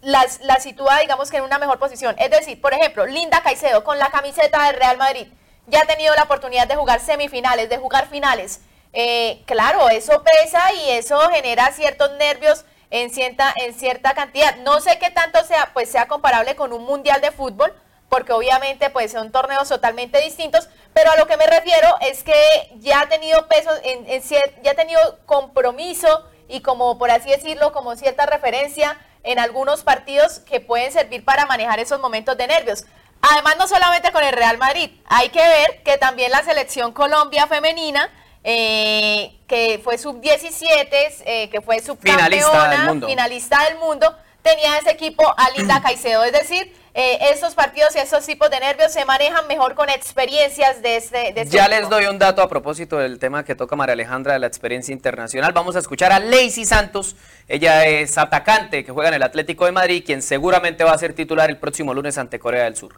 las, 0.01 0.41
la 0.41 0.59
sitúa, 0.59 0.99
digamos 0.99 1.31
que 1.31 1.37
en 1.37 1.43
una 1.43 1.59
mejor 1.59 1.79
posición. 1.79 2.15
Es 2.19 2.31
decir, 2.31 2.61
por 2.61 2.73
ejemplo, 2.73 3.05
Linda 3.05 3.41
Caicedo 3.41 3.83
con 3.83 3.99
la 3.99 4.09
camiseta 4.09 4.63
del 4.65 4.75
Real 4.75 4.97
Madrid 4.97 5.27
ya 5.67 5.81
ha 5.81 5.85
tenido 5.85 6.15
la 6.15 6.23
oportunidad 6.23 6.67
de 6.67 6.75
jugar 6.75 6.99
semifinales, 6.99 7.69
de 7.69 7.77
jugar 7.77 8.07
finales. 8.07 8.61
Eh, 8.93 9.43
claro, 9.45 9.89
eso 9.89 10.23
pesa 10.23 10.73
y 10.73 10.91
eso 10.91 11.19
genera 11.29 11.71
ciertos 11.71 12.11
nervios 12.13 12.63
en 12.89 13.09
cierta, 13.09 13.53
en 13.57 13.73
cierta 13.73 14.13
cantidad. 14.13 14.55
No 14.57 14.79
sé 14.79 14.97
qué 14.97 15.11
tanto 15.11 15.43
sea, 15.43 15.71
pues 15.73 15.91
sea 15.91 16.07
comparable 16.07 16.55
con 16.55 16.71
un 16.71 16.83
mundial 16.85 17.19
de 17.21 17.31
fútbol, 17.31 17.73
porque 18.09 18.31
obviamente 18.31 18.89
pues 18.89 19.11
son 19.11 19.31
torneos 19.31 19.67
totalmente 19.67 20.21
distintos, 20.21 20.69
pero 20.93 21.11
a 21.11 21.17
lo 21.17 21.27
que 21.27 21.35
me 21.35 21.45
refiero 21.45 21.95
es 21.99 22.23
que 22.23 22.33
ya 22.77 23.01
ha 23.01 23.09
tenido 23.09 23.47
peso, 23.47 23.69
en, 23.83 24.09
en, 24.09 24.23
ya 24.63 24.71
ha 24.71 24.75
tenido 24.75 25.19
compromiso 25.25 26.25
y 26.47 26.61
como 26.61 26.97
por 26.97 27.11
así 27.11 27.29
decirlo, 27.29 27.71
como 27.73 27.95
cierta 27.95 28.25
referencia 28.25 28.97
en 29.23 29.39
algunos 29.39 29.83
partidos 29.83 30.39
que 30.39 30.59
pueden 30.59 30.91
servir 30.91 31.23
para 31.25 31.45
manejar 31.45 31.79
esos 31.79 31.99
momentos 31.99 32.37
de 32.37 32.47
nervios. 32.47 32.85
Además, 33.21 33.55
no 33.57 33.67
solamente 33.67 34.11
con 34.11 34.23
el 34.23 34.31
Real 34.33 34.57
Madrid, 34.57 34.91
hay 35.05 35.29
que 35.29 35.39
ver 35.41 35.83
que 35.83 35.97
también 35.97 36.31
la 36.31 36.43
selección 36.43 36.93
Colombia 36.93 37.47
femenina, 37.47 38.09
eh, 38.43 39.35
que 39.47 39.81
fue 39.83 39.97
sub-17, 39.97 40.87
eh, 41.25 41.49
que 41.49 41.61
fue 41.61 41.79
subcampeona, 41.79 42.27
Finalista 42.29 42.69
del 42.69 42.85
mundo. 42.85 43.07
finalista 43.07 43.63
del 43.63 43.77
mundo, 43.79 44.15
tenía 44.41 44.77
ese 44.77 44.91
equipo 44.91 45.23
a 45.35 45.49
Linda 45.51 45.81
Caicedo. 45.83 46.23
Es 46.23 46.31
decir, 46.31 46.73
eh, 46.99 47.19
estos 47.31 47.53
partidos 47.53 47.95
y 47.95 47.99
estos 47.99 48.25
tipos 48.25 48.49
de 48.49 48.59
nervios 48.59 48.91
se 48.91 49.05
manejan 49.05 49.45
mejor 49.45 49.75
con 49.75 49.87
experiencias 49.87 50.81
de 50.81 50.97
este, 50.97 51.31
de 51.31 51.41
este 51.41 51.55
Ya 51.55 51.67
les 51.67 51.87
doy 51.89 52.05
un 52.07 52.17
dato 52.17 52.41
a 52.41 52.49
propósito 52.49 52.97
del 52.97 53.19
tema 53.19 53.45
que 53.45 53.53
toca 53.53 53.75
María 53.75 53.93
Alejandra 53.93 54.33
de 54.33 54.39
la 54.39 54.47
experiencia 54.47 54.93
internacional. 54.93 55.53
Vamos 55.53 55.75
a 55.75 55.79
escuchar 55.79 56.11
a 56.11 56.19
Lacey 56.19 56.65
Santos. 56.65 57.15
Ella 57.47 57.85
es 57.85 58.17
atacante 58.17 58.83
que 58.83 58.91
juega 58.91 59.09
en 59.09 59.13
el 59.13 59.21
Atlético 59.21 59.65
de 59.65 59.73
Madrid, 59.73 60.01
quien 60.03 60.23
seguramente 60.23 60.83
va 60.83 60.93
a 60.93 60.97
ser 60.97 61.13
titular 61.13 61.51
el 61.51 61.57
próximo 61.57 61.93
lunes 61.93 62.17
ante 62.17 62.39
Corea 62.39 62.63
del 62.63 62.75
Sur. 62.75 62.95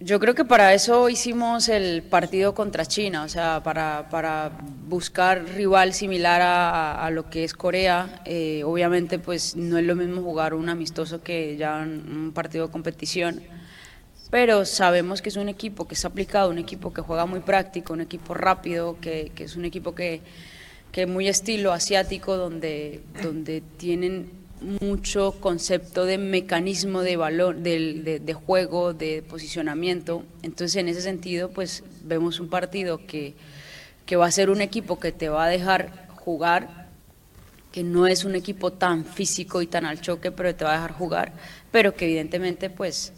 Yo 0.00 0.20
creo 0.20 0.36
que 0.36 0.44
para 0.44 0.74
eso 0.74 1.08
hicimos 1.08 1.68
el 1.68 2.04
partido 2.04 2.54
contra 2.54 2.86
China, 2.86 3.24
o 3.24 3.28
sea, 3.28 3.64
para, 3.64 4.08
para 4.10 4.52
buscar 4.86 5.44
rival 5.44 5.92
similar 5.92 6.40
a, 6.40 7.04
a 7.04 7.10
lo 7.10 7.28
que 7.28 7.42
es 7.42 7.52
Corea. 7.52 8.22
Eh, 8.24 8.62
obviamente, 8.64 9.18
pues 9.18 9.56
no 9.56 9.76
es 9.76 9.84
lo 9.84 9.96
mismo 9.96 10.22
jugar 10.22 10.54
un 10.54 10.68
amistoso 10.68 11.20
que 11.20 11.56
ya 11.56 11.78
un, 11.78 12.30
partido 12.32 12.66
de 12.66 12.72
competición, 12.72 13.42
pero 14.30 14.64
sabemos 14.64 15.20
que 15.20 15.30
es 15.30 15.36
un 15.36 15.48
equipo 15.48 15.88
que 15.88 15.94
está 15.96 16.06
aplicado, 16.06 16.50
un 16.50 16.58
equipo 16.58 16.92
que 16.92 17.02
juega 17.02 17.26
muy 17.26 17.40
práctico, 17.40 17.92
un 17.92 18.02
equipo 18.02 18.34
rápido, 18.34 18.98
que, 19.00 19.32
que 19.34 19.44
es 19.44 19.56
un 19.56 19.64
equipo 19.64 19.96
que, 19.96 20.20
que 20.92 21.02
es 21.02 21.08
muy 21.08 21.26
estilo 21.26 21.72
asiático, 21.72 22.36
donde, 22.36 23.02
donde 23.20 23.62
tienen 23.78 24.30
mucho 24.60 25.32
concepto 25.40 26.04
de 26.04 26.18
mecanismo 26.18 27.02
de 27.02 27.16
valor, 27.16 27.56
del- 27.56 28.04
de, 28.04 28.20
de 28.20 28.34
juego, 28.34 28.92
de 28.94 29.22
posicionamiento. 29.22 30.24
Entonces, 30.42 30.76
en 30.76 30.88
ese 30.88 31.02
sentido, 31.02 31.50
pues 31.50 31.84
vemos 32.04 32.40
un 32.40 32.48
partido 32.48 33.06
que, 33.06 33.34
que 34.06 34.16
va 34.16 34.26
a 34.26 34.30
ser 34.32 34.50
un 34.50 34.60
equipo 34.60 34.98
que 35.00 35.12
te 35.12 35.28
va 35.28 35.44
a 35.44 35.48
dejar 35.48 36.08
jugar, 36.16 36.88
que 37.72 37.82
no 37.84 38.06
es 38.06 38.24
un 38.24 38.34
equipo 38.34 38.72
tan 38.72 39.04
físico 39.04 39.62
y 39.62 39.66
tan 39.66 39.84
al 39.86 40.00
choque, 40.00 40.32
pero 40.32 40.54
te 40.54 40.64
va 40.64 40.72
a 40.72 40.74
dejar 40.74 40.92
jugar, 40.92 41.32
pero 41.70 41.94
que 41.94 42.06
evidentemente, 42.06 42.70
pues, 42.70 43.12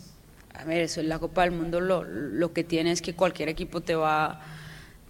a 0.54 0.64
ver, 0.64 0.82
eso 0.82 1.00
es 1.00 1.06
la 1.06 1.18
Copa 1.18 1.42
del 1.42 1.52
Mundo, 1.52 1.80
lo, 1.80 2.04
lo 2.04 2.52
que 2.52 2.64
tiene 2.64 2.92
es 2.92 3.00
que 3.02 3.14
cualquier 3.14 3.48
equipo 3.48 3.80
te 3.80 3.94
va, 3.94 4.40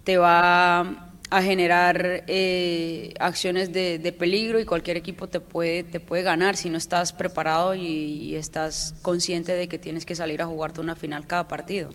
te 0.03 0.17
va 0.17 1.10
a 1.31 1.41
generar 1.41 2.25
eh, 2.27 3.13
acciones 3.17 3.71
de, 3.71 4.15
peligro 4.19 4.59
y 4.59 4.65
cualquier 4.65 4.97
equipo 4.97 5.27
te 5.27 5.39
puede, 5.39 5.83
te 5.83 6.01
puede 6.01 6.23
ganar 6.23 6.57
si 6.57 6.69
no 6.69 6.77
estás 6.77 7.13
preparado 7.13 7.73
y, 7.73 7.81
y 7.81 8.35
estás 8.35 8.95
consciente 9.01 9.53
de 9.53 9.69
que 9.69 9.79
tienes 9.79 10.05
que 10.05 10.13
salir 10.13 10.41
a 10.41 10.45
jugarte 10.45 10.81
una 10.81 10.95
final 10.97 11.25
cada 11.25 11.47
partido. 11.47 11.89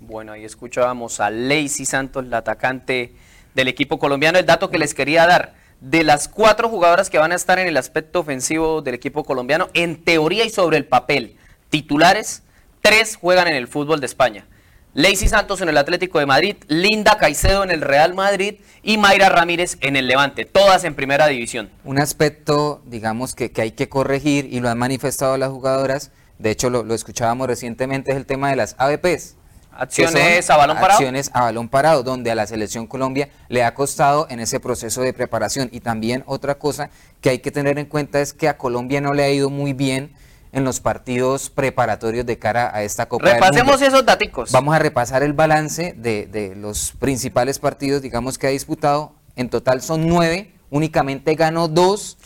Bueno, 0.00 0.32
ahí 0.32 0.44
escuchábamos 0.44 1.20
a 1.20 1.30
Lacey 1.30 1.86
Santos, 1.86 2.26
la 2.26 2.38
atacante 2.38 3.14
del 3.54 3.68
equipo 3.68 4.00
colombiano. 4.00 4.40
El 4.40 4.46
dato 4.46 4.70
que 4.70 4.78
les 4.78 4.92
quería 4.92 5.24
dar, 5.24 5.54
de 5.80 6.02
las 6.02 6.26
cuatro 6.26 6.68
jugadoras 6.68 7.08
que 7.10 7.18
van 7.18 7.30
a 7.30 7.36
estar 7.36 7.60
en 7.60 7.68
el 7.68 7.76
aspecto 7.76 8.18
ofensivo 8.18 8.82
del 8.82 8.94
equipo 8.94 9.22
colombiano, 9.22 9.68
en 9.72 10.02
teoría 10.02 10.44
y 10.44 10.50
sobre 10.50 10.78
el 10.78 10.84
papel, 10.84 11.36
titulares, 11.70 12.42
tres 12.80 13.14
juegan 13.14 13.46
en 13.46 13.54
el 13.54 13.68
fútbol 13.68 14.00
de 14.00 14.06
España. 14.06 14.46
Lacey 14.94 15.26
Santos 15.26 15.60
en 15.60 15.68
el 15.68 15.76
Atlético 15.76 16.20
de 16.20 16.26
Madrid, 16.26 16.54
Linda 16.68 17.18
Caicedo 17.18 17.64
en 17.64 17.72
el 17.72 17.80
Real 17.80 18.14
Madrid 18.14 18.60
y 18.84 18.96
Mayra 18.96 19.28
Ramírez 19.28 19.76
en 19.80 19.96
el 19.96 20.06
Levante, 20.06 20.44
todas 20.44 20.84
en 20.84 20.94
primera 20.94 21.26
división. 21.26 21.68
Un 21.82 21.98
aspecto, 21.98 22.80
digamos, 22.86 23.34
que, 23.34 23.50
que 23.50 23.62
hay 23.62 23.72
que 23.72 23.88
corregir 23.88 24.46
y 24.52 24.60
lo 24.60 24.68
han 24.68 24.78
manifestado 24.78 25.36
las 25.36 25.50
jugadoras, 25.50 26.12
de 26.38 26.52
hecho 26.52 26.70
lo, 26.70 26.84
lo 26.84 26.94
escuchábamos 26.94 27.48
recientemente, 27.48 28.12
es 28.12 28.16
el 28.16 28.24
tema 28.24 28.50
de 28.50 28.56
las 28.56 28.76
ABPs. 28.78 29.34
Acciones 29.76 30.48
a 30.50 30.56
balón 30.56 30.76
parado. 30.76 30.92
Acciones 30.92 31.30
a 31.34 31.40
balón 31.40 31.68
parado, 31.68 32.04
donde 32.04 32.30
a 32.30 32.36
la 32.36 32.46
selección 32.46 32.86
Colombia 32.86 33.30
le 33.48 33.64
ha 33.64 33.74
costado 33.74 34.28
en 34.30 34.38
ese 34.38 34.60
proceso 34.60 35.02
de 35.02 35.12
preparación. 35.12 35.68
Y 35.72 35.80
también 35.80 36.22
otra 36.26 36.54
cosa 36.54 36.90
que 37.20 37.30
hay 37.30 37.40
que 37.40 37.50
tener 37.50 37.80
en 37.80 37.86
cuenta 37.86 38.20
es 38.20 38.32
que 38.32 38.48
a 38.48 38.56
Colombia 38.56 39.00
no 39.00 39.12
le 39.12 39.24
ha 39.24 39.30
ido 39.30 39.50
muy 39.50 39.72
bien 39.72 40.14
en 40.54 40.64
los 40.64 40.78
partidos 40.80 41.50
preparatorios 41.50 42.24
de 42.24 42.38
cara 42.38 42.70
a 42.74 42.84
esta 42.84 43.06
Copa 43.06 43.26
del 43.26 43.34
Repasemos 43.34 43.72
Mundo. 43.72 43.86
esos 43.86 44.06
daticos. 44.06 44.52
Vamos 44.52 44.74
a 44.74 44.78
repasar 44.78 45.24
el 45.24 45.32
balance 45.32 45.94
de, 45.98 46.26
de 46.26 46.54
los 46.54 46.92
principales 46.98 47.58
partidos, 47.58 48.02
digamos, 48.02 48.38
que 48.38 48.46
ha 48.46 48.50
disputado. 48.50 49.12
En 49.34 49.50
total 49.50 49.82
son 49.82 50.08
nueve, 50.08 50.54
únicamente 50.70 51.34
ganó 51.34 51.66
dos, 51.66 52.16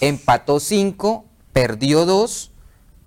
empató 0.00 0.58
cinco, 0.58 1.26
perdió 1.52 2.04
dos, 2.04 2.50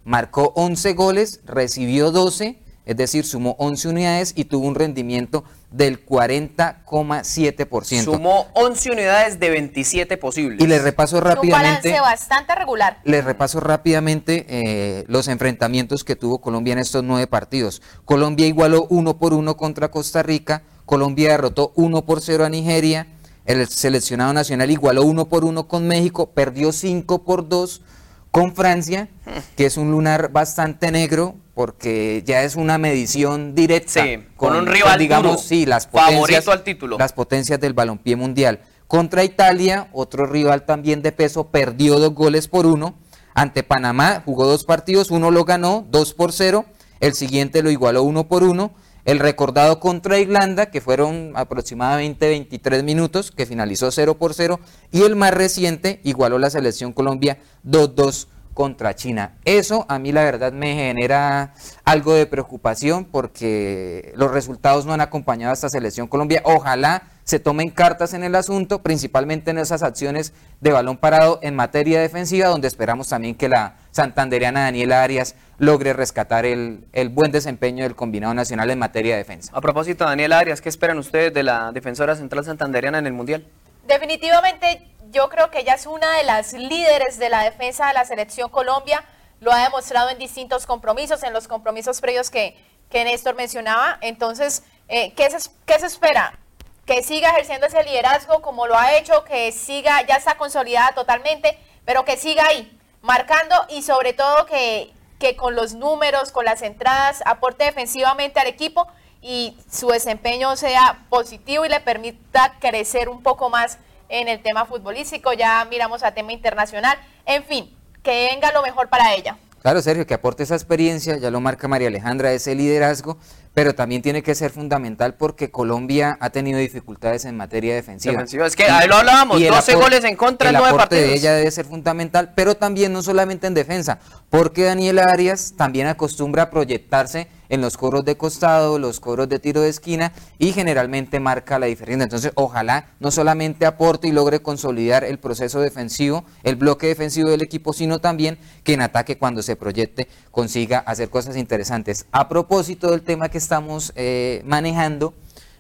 marcó 0.06 0.54
11 0.56 0.94
goles, 0.94 1.42
recibió 1.46 2.12
12, 2.12 2.58
es 2.90 2.98
decir, 2.98 3.24
sumó 3.24 3.56
11 3.60 3.90
unidades 3.90 4.34
y 4.36 4.46
tuvo 4.46 4.66
un 4.66 4.74
rendimiento 4.74 5.44
del 5.70 6.04
40,7%. 6.04 8.04
Sumó 8.04 8.48
11 8.56 8.92
unidades 8.92 9.40
de 9.40 9.52
27 9.52 10.18
posibles. 10.18 10.60
Y 10.60 10.66
les 10.66 10.82
repaso 10.82 11.18
Un 11.18 11.24
rápidamente. 11.24 11.92
balance 11.92 12.02
bastante 12.02 12.56
regular. 12.56 12.98
Les 13.04 13.24
repaso 13.24 13.60
rápidamente 13.60 14.48
eh, 14.50 15.06
los 15.08 15.28
enfrentamientos 15.28 16.04
que 16.04 16.16
tuvo 16.16 16.42
Colombia 16.42 16.74
en 16.74 16.80
estos 16.80 17.04
nueve 17.04 17.28
partidos. 17.28 17.84
Colombia 18.06 18.48
igualó 18.48 18.88
uno 18.90 19.20
por 19.20 19.36
uno 19.36 19.56
contra 19.56 19.92
Costa 19.92 20.24
Rica, 20.24 20.64
Colombia 20.88 21.30
derrotó 21.30 21.74
uno 21.76 22.06
por 22.06 22.22
cero 22.22 22.44
a 22.44 22.50
Nigeria, 22.50 23.06
el 23.46 23.68
seleccionado 23.68 24.34
nacional 24.34 24.72
igualó 24.72 25.04
uno 25.04 25.30
por 25.30 25.46
uno 25.46 25.68
con 25.68 25.88
México, 25.88 26.32
perdió 26.32 26.72
cinco 26.72 27.24
por 27.24 27.48
dos 27.48 27.84
con 28.32 28.56
Francia, 28.56 29.10
que 29.56 29.68
es 29.68 29.78
un 29.78 29.92
lunar 29.92 30.32
bastante 30.32 30.92
negro 30.92 31.36
porque 31.60 32.24
ya 32.26 32.44
es 32.44 32.56
una 32.56 32.78
medición 32.78 33.54
directa 33.54 34.06
Sí, 34.06 34.24
con 34.38 34.56
un 34.56 34.66
rival 34.66 34.98
digamos, 34.98 35.32
duro, 35.32 35.44
sí, 35.44 35.66
las 35.66 35.88
favorito 35.88 36.22
potencias, 36.22 36.48
al 36.48 36.64
título. 36.64 36.98
las 36.98 37.12
potencias 37.12 37.60
del 37.60 37.74
balompié 37.74 38.16
mundial. 38.16 38.62
Contra 38.88 39.26
Italia, 39.26 39.90
otro 39.92 40.26
rival 40.26 40.66
también 40.66 41.02
de 41.02 41.12
peso, 41.12 41.48
perdió 41.48 42.00
dos 42.00 42.14
goles 42.14 42.48
por 42.48 42.66
uno. 42.66 42.96
Ante 43.34 43.64
Panamá 43.64 44.24
jugó 44.24 44.46
dos 44.46 44.64
partidos, 44.64 45.12
uno 45.12 45.32
lo 45.32 45.44
ganó, 45.44 45.86
dos 45.92 46.14
por 46.14 46.32
cero. 46.32 46.64
El 47.02 47.14
siguiente 47.14 47.62
lo 47.62 47.72
igualó 47.72 48.04
uno 48.04 48.30
por 48.30 48.44
uno. 48.44 48.72
El 49.04 49.20
recordado 49.20 49.82
contra 49.82 50.18
Irlanda, 50.18 50.68
que 50.72 50.80
fueron 50.80 51.34
aproximadamente 51.36 52.30
23 52.30 52.84
minutos, 52.84 53.32
que 53.32 53.46
finalizó 53.46 53.92
0 53.92 54.18
por 54.18 54.34
0. 54.34 54.62
Y 54.94 55.02
el 55.02 55.18
más 55.18 55.34
reciente 55.34 56.00
igualó 56.06 56.40
la 56.40 56.50
selección 56.50 56.94
Colombia 56.94 57.38
2-2 57.66 58.28
contra 58.54 58.96
China. 58.96 59.34
Eso 59.46 59.86
a 59.90 60.00
mí 60.00 60.12
la 60.12 60.24
verdad 60.24 60.52
me 60.52 60.76
genera 60.76 61.54
algo 61.86 62.14
de 62.14 62.26
preocupación 62.26 63.06
porque 63.06 64.12
los 64.16 64.32
resultados 64.32 64.86
no 64.86 64.94
han 64.94 65.02
acompañado 65.02 65.52
a 65.52 65.54
esta 65.54 65.70
selección 65.70 66.08
Colombia. 66.08 66.42
Ojalá 66.44 67.04
se 67.24 67.40
tomen 67.40 67.70
cartas 67.70 68.14
en 68.14 68.24
el 68.24 68.34
asunto, 68.34 68.82
principalmente 68.82 69.52
en 69.52 69.60
esas 69.60 69.84
acciones 69.84 70.34
de 70.62 70.72
balón 70.72 70.98
parado 70.98 71.40
en 71.44 71.56
materia 71.56 72.02
defensiva, 72.02 72.48
donde 72.48 72.68
esperamos 72.68 73.08
también 73.08 73.36
que 73.36 73.48
la 73.48 73.78
santanderiana 73.92 74.62
Daniela 74.62 75.04
Arias 75.04 75.36
logre 75.60 75.94
rescatar 75.94 76.46
el, 76.46 76.88
el 76.92 77.10
buen 77.10 77.32
desempeño 77.32 77.84
del 77.84 77.96
combinado 77.96 78.34
nacional 78.34 78.72
en 78.72 78.80
materia 78.80 79.14
de 79.14 79.20
defensa. 79.20 79.52
A 79.54 79.62
propósito, 79.62 80.06
Daniel 80.06 80.34
Arias, 80.34 80.60
¿qué 80.60 80.70
esperan 80.70 80.98
ustedes 80.98 81.34
de 81.34 81.44
la 81.44 81.72
defensora 81.72 82.16
central 82.16 82.46
santanderiana 82.46 82.98
en 82.98 83.06
el 83.06 83.14
Mundial? 83.14 83.46
Definitivamente 83.88 84.88
yo 85.12 85.30
creo 85.30 85.50
que 85.50 85.60
ella 85.60 85.76
es 85.76 85.86
una 85.86 86.18
de 86.18 86.24
las 86.24 86.54
líderes 86.54 87.18
de 87.18 87.30
la 87.30 87.44
defensa 87.44 87.88
de 87.88 87.94
la 87.94 88.06
selección 88.06 88.50
Colombia. 88.50 89.04
Lo 89.40 89.52
ha 89.52 89.64
demostrado 89.64 90.10
en 90.10 90.18
distintos 90.18 90.66
compromisos, 90.66 91.24
en 91.24 91.34
los 91.34 91.48
compromisos 91.48 92.02
previos 92.02 92.30
que, 92.30 92.58
que 92.90 93.04
Néstor 93.04 93.36
mencionaba. 93.36 93.98
Entonces, 94.02 94.64
eh, 94.88 95.14
¿qué, 95.14 95.30
se, 95.30 95.50
¿qué 95.66 95.80
se 95.80 95.86
espera? 95.86 96.38
Que 96.86 97.04
siga 97.04 97.30
ejerciendo 97.30 97.68
ese 97.68 97.84
liderazgo 97.84 98.42
como 98.42 98.68
lo 98.68 98.78
ha 98.78 98.98
hecho, 98.98 99.24
que 99.24 99.52
siga, 99.52 100.02
ya 100.06 100.16
está 100.16 100.38
consolidada 100.38 100.94
totalmente, 100.94 101.58
pero 101.86 102.04
que 102.06 102.18
siga 102.18 102.46
ahí, 102.48 102.78
marcando 103.02 103.56
y 103.70 103.84
sobre 103.84 104.14
todo 104.14 104.46
que, 104.46 104.92
que 105.20 105.36
con 105.36 105.56
los 105.56 105.74
números, 105.74 106.32
con 106.32 106.46
las 106.46 106.62
entradas, 106.62 107.22
aporte 107.26 107.66
defensivamente 107.66 108.40
al 108.40 108.48
equipo 108.48 108.88
y 109.22 109.58
su 109.72 109.88
desempeño 109.88 110.56
sea 110.56 111.06
positivo 111.10 111.66
y 111.66 111.70
le 111.70 111.80
permita 111.80 112.56
crecer 112.60 113.10
un 113.10 113.22
poco 113.22 113.50
más 113.50 113.78
en 114.10 114.28
el 114.28 114.42
tema 114.42 114.66
futbolístico. 114.66 115.34
Ya 115.34 115.66
miramos 115.70 116.04
a 116.04 116.14
tema 116.14 116.34
internacional. 116.34 116.98
En 117.26 117.44
fin, 117.44 117.70
que 118.04 118.30
venga 118.34 118.52
lo 118.52 118.62
mejor 118.62 118.90
para 118.90 119.14
ella. 119.14 119.38
Claro, 119.62 119.82
Sergio, 119.82 120.08
que 120.08 120.14
aporte 120.14 120.44
esa 120.44 120.56
experiencia, 120.56 121.18
ya 121.18 121.30
lo 121.30 121.42
marca 121.42 121.68
María 121.68 121.90
Alejandra, 121.90 122.32
ese 122.32 122.56
liderazgo, 122.56 123.18
pero 123.54 123.76
también 123.76 124.02
tiene 124.02 124.24
que 124.24 124.34
ser 124.34 124.52
fundamental 124.52 125.16
porque 125.16 125.52
Colombia 125.52 126.18
ha 126.22 126.30
tenido 126.30 126.58
dificultades 126.60 127.26
en 127.26 127.36
materia 127.36 127.76
defensiva. 127.76 128.14
Defensiva, 128.14 128.48
es 128.48 128.56
que 128.56 128.64
ahí 128.64 128.88
lo 128.88 128.96
hablábamos, 128.96 129.42
el 129.42 129.50
12 129.50 129.74
apor- 129.76 129.82
goles 129.82 130.04
en 130.06 130.16
contra 130.16 130.48
en 130.50 130.56
el 130.56 130.62
nueve 130.62 130.76
aporte 130.78 130.96
de 130.96 131.02
partidos. 131.02 131.20
ella 131.22 131.34
debe 131.34 131.52
ser 131.52 131.66
fundamental, 131.66 132.32
pero 132.36 132.56
también 132.56 132.94
no 132.94 133.02
solamente 133.04 133.48
en 133.48 133.54
defensa, 133.54 134.00
porque 134.30 134.64
Daniela 134.64 135.04
Arias 135.04 135.54
también 135.58 135.88
acostumbra 135.88 136.44
a 136.44 136.50
proyectarse 136.50 137.28
en 137.50 137.62
los 137.62 137.78
coros 137.78 138.06
de 138.06 138.16
costado, 138.16 138.80
los 138.80 139.00
coros 139.00 139.28
de 139.28 139.40
tiro 139.40 139.62
de 139.62 139.70
esquina 139.70 140.14
y 140.38 140.54
generalmente 140.54 141.20
marca 141.20 141.60
la 141.60 141.66
diferencia. 141.66 142.04
Entonces, 142.04 142.32
ojalá 142.36 142.92
no 143.00 143.12
solamente 143.12 143.66
aporte 143.66 144.08
y 144.08 144.12
logre 144.12 144.42
consolidar 144.42 145.04
el 145.04 145.20
proceso 145.20 145.60
defensivo, 145.60 146.24
el 146.44 146.56
bloque 146.56 146.88
defensivo 146.88 147.30
del 147.30 147.42
equipo, 147.42 147.74
sino 147.74 148.00
también 148.00 148.38
que 148.64 148.74
en 148.74 148.82
ataque 148.82 149.18
cuando 149.18 149.42
se 149.42 149.56
proyecte 149.56 150.08
consiga 150.32 150.80
hacer 150.80 151.10
cosas 151.10 151.36
interesantes. 151.36 152.06
A 152.12 152.30
propósito 152.30 152.92
del 152.92 153.02
tema 153.02 153.30
que 153.30 153.38
estamos 153.38 153.92
eh, 153.96 154.42
manejando, 154.46 155.14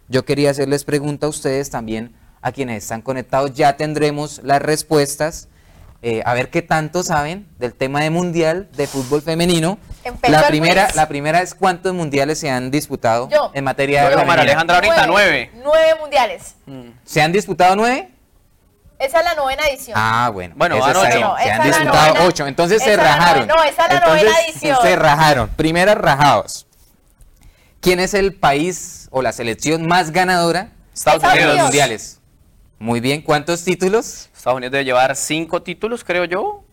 yo 0.07 0.25
quería 0.25 0.51
hacerles 0.51 0.83
pregunta 0.83 1.27
a 1.27 1.29
ustedes 1.29 1.69
también 1.69 2.15
a 2.41 2.51
quienes 2.51 2.83
están 2.83 3.01
conectados 3.01 3.53
ya 3.53 3.77
tendremos 3.77 4.41
las 4.43 4.61
respuestas. 4.61 5.47
Eh, 6.01 6.21
a 6.25 6.33
ver 6.33 6.49
qué 6.49 6.61
tanto 6.61 7.03
saben 7.03 7.47
del 7.59 7.73
tema 7.73 8.01
de 8.01 8.09
mundial 8.09 8.69
de 8.73 8.87
fútbol 8.87 9.21
femenino. 9.21 9.77
La 10.27 10.47
primera, 10.47 10.87
la 10.95 11.07
primera 11.07 11.41
es 11.41 11.53
cuántos 11.53 11.93
mundiales 11.93 12.39
se 12.39 12.49
han 12.49 12.71
disputado 12.71 13.29
Yo. 13.29 13.51
en 13.53 13.63
materia 13.63 14.07
de 14.09 14.15
Yo? 14.15 14.31
Alejandra. 14.31 14.75
ahorita 14.77 15.07
nueve. 15.07 15.51
Nueve 15.63 15.95
mundiales. 15.99 16.55
¿Se 17.03 17.21
han 17.21 17.31
disputado 17.31 17.75
nueve? 17.75 18.11
Esa 18.97 19.19
es 19.19 19.23
la 19.25 19.33
novena 19.35 19.63
edición. 19.67 19.95
Ah, 19.97 20.29
bueno. 20.33 20.55
Bueno, 20.57 20.75
bien. 20.75 20.87
No, 20.93 21.37
Se 21.37 21.43
esa 21.43 21.55
han 21.55 21.63
disputado 21.63 22.07
novena. 22.07 22.25
ocho. 22.27 22.47
Entonces 22.47 22.81
Esa 22.81 22.91
se 22.91 22.97
rajaron. 22.97 23.47
No, 23.47 23.63
esa 23.63 23.69
es 23.69 23.77
la 23.77 23.95
Entonces, 23.97 24.23
novena 24.25 24.39
edición. 24.47 24.77
Se 24.81 24.95
rajaron. 24.97 25.49
Primera 25.49 25.95
rajados. 25.95 26.67
¿Quién 27.81 27.99
es 28.01 28.13
el 28.13 28.35
país 28.35 29.07
o 29.11 29.21
la 29.21 29.31
selección 29.31 29.87
más 29.87 30.11
ganadora 30.11 30.71
Estados 30.93 31.21
de 31.21 31.27
los 31.29 31.43
Unidos. 31.45 31.61
mundiales? 31.61 32.19
Muy 32.77 32.99
bien. 32.99 33.21
¿Cuántos 33.21 33.63
títulos? 33.63 34.28
Estados 34.39 34.55
Unidos 34.55 34.71
debe 34.71 34.85
llevar 34.85 35.15
cinco 35.17 35.61
títulos, 35.61 36.03
creo 36.05 36.23
yo. 36.23 36.63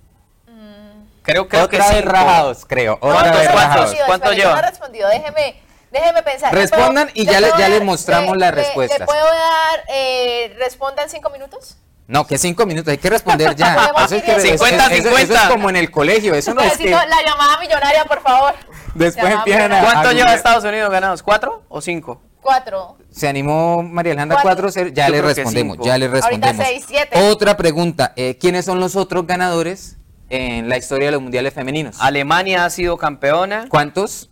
Creo, 1.23 1.49
creo 1.49 1.68
que 1.68 1.78
vez 1.78 1.87
cinco. 1.88 2.08
rajados, 2.11 2.64
creo. 2.64 2.94
Otra 3.00 3.08
¿Cuántos, 3.11 3.32
no 3.32 3.38
vez 3.38 3.49
he 3.49 3.52
cuántos? 3.52 3.62
rajados. 3.64 3.80
respondido, 3.90 4.06
¿Cuántos 4.06 4.30
espere, 4.30 4.42
yo 4.42 4.49
no 4.49 4.54
lleva? 4.56 4.70
respondido, 4.70 5.08
déjeme, 5.08 5.62
déjeme 5.90 6.23
pensar. 6.23 6.54
¿Le 6.54 6.61
Respondan 6.61 7.11
y 7.14 7.26
ya 7.26 7.40
le- 7.40 7.50
ya 7.58 7.68
les 7.68 7.82
mostramos 7.82 8.37
las 8.37 8.50
le- 8.54 8.62
respuestas. 8.62 9.00
¿Le 9.00 9.06
puedo 9.06 9.25
dar, 9.25 9.85
eh, 9.88 10.54
respondan 10.61 11.11
cinco 11.11 11.28
minutos? 11.30 11.76
No, 12.06 12.25
que 12.28 12.38
cinco 12.38 12.64
minutos, 12.66 12.92
hay 12.92 12.99
que 12.99 13.11
responder 13.11 13.56
ya. 13.56 13.90
Eso 14.04 14.14
es, 14.14 14.23
que- 14.23 14.26
bien. 14.37 14.54
eso- 14.54 14.64
50, 14.64 14.85
eso- 14.85 14.94
eso 14.94 15.16
50. 15.16 15.42
es 15.42 15.50
como 15.50 15.68
en 15.68 15.75
el 15.76 15.90
colegio, 15.90 16.35
eso 16.35 16.54
no 16.54 16.61
es 16.61 16.78
que 16.78 16.90
la 16.90 17.23
llamada 17.26 17.58
millonaria, 17.58 18.04
por 18.04 18.23
favor. 18.23 18.54
Después 18.94 19.32
empiezan 19.35 19.73
a-. 19.73 19.80
¿Cuánto 19.82 20.12
lleva. 20.12 20.32
Estados 20.32 20.62
Unidos 20.62 20.88
ganados? 20.92 21.25
¿Cuatro 21.25 21.64
o 21.68 21.80
cinco? 21.80 22.23
Cuatro. 22.40 22.96
Se 23.16 23.26
animó 23.26 23.82
María 23.82 24.12
Alejandra 24.12 24.40
Cuatro. 24.42 24.64
4 24.64 24.70
cero, 24.73 24.90
ya 24.92 25.06
Yo 25.06 25.12
le 25.14 25.23
respondemos, 25.23 25.78
ya 25.82 25.96
le 25.96 26.04
Ahorita 26.06 26.28
respondemos. 26.28 26.66
seis, 26.66 26.85
siete. 26.87 27.18
Otra 27.30 27.56
pregunta, 27.56 28.12
eh, 28.14 28.37
¿quiénes 28.38 28.66
son 28.66 28.78
los 28.78 28.94
otros 28.94 29.26
ganadores 29.26 29.96
en 30.28 30.68
la 30.68 30.76
historia 30.76 31.06
de 31.06 31.12
los 31.12 31.23
mundiales 31.23 31.54
femeninos? 31.54 31.96
Alemania 31.99 32.66
ha 32.66 32.70
sido 32.70 32.99
campeona. 32.99 33.66
¿Cuántos? 33.70 34.28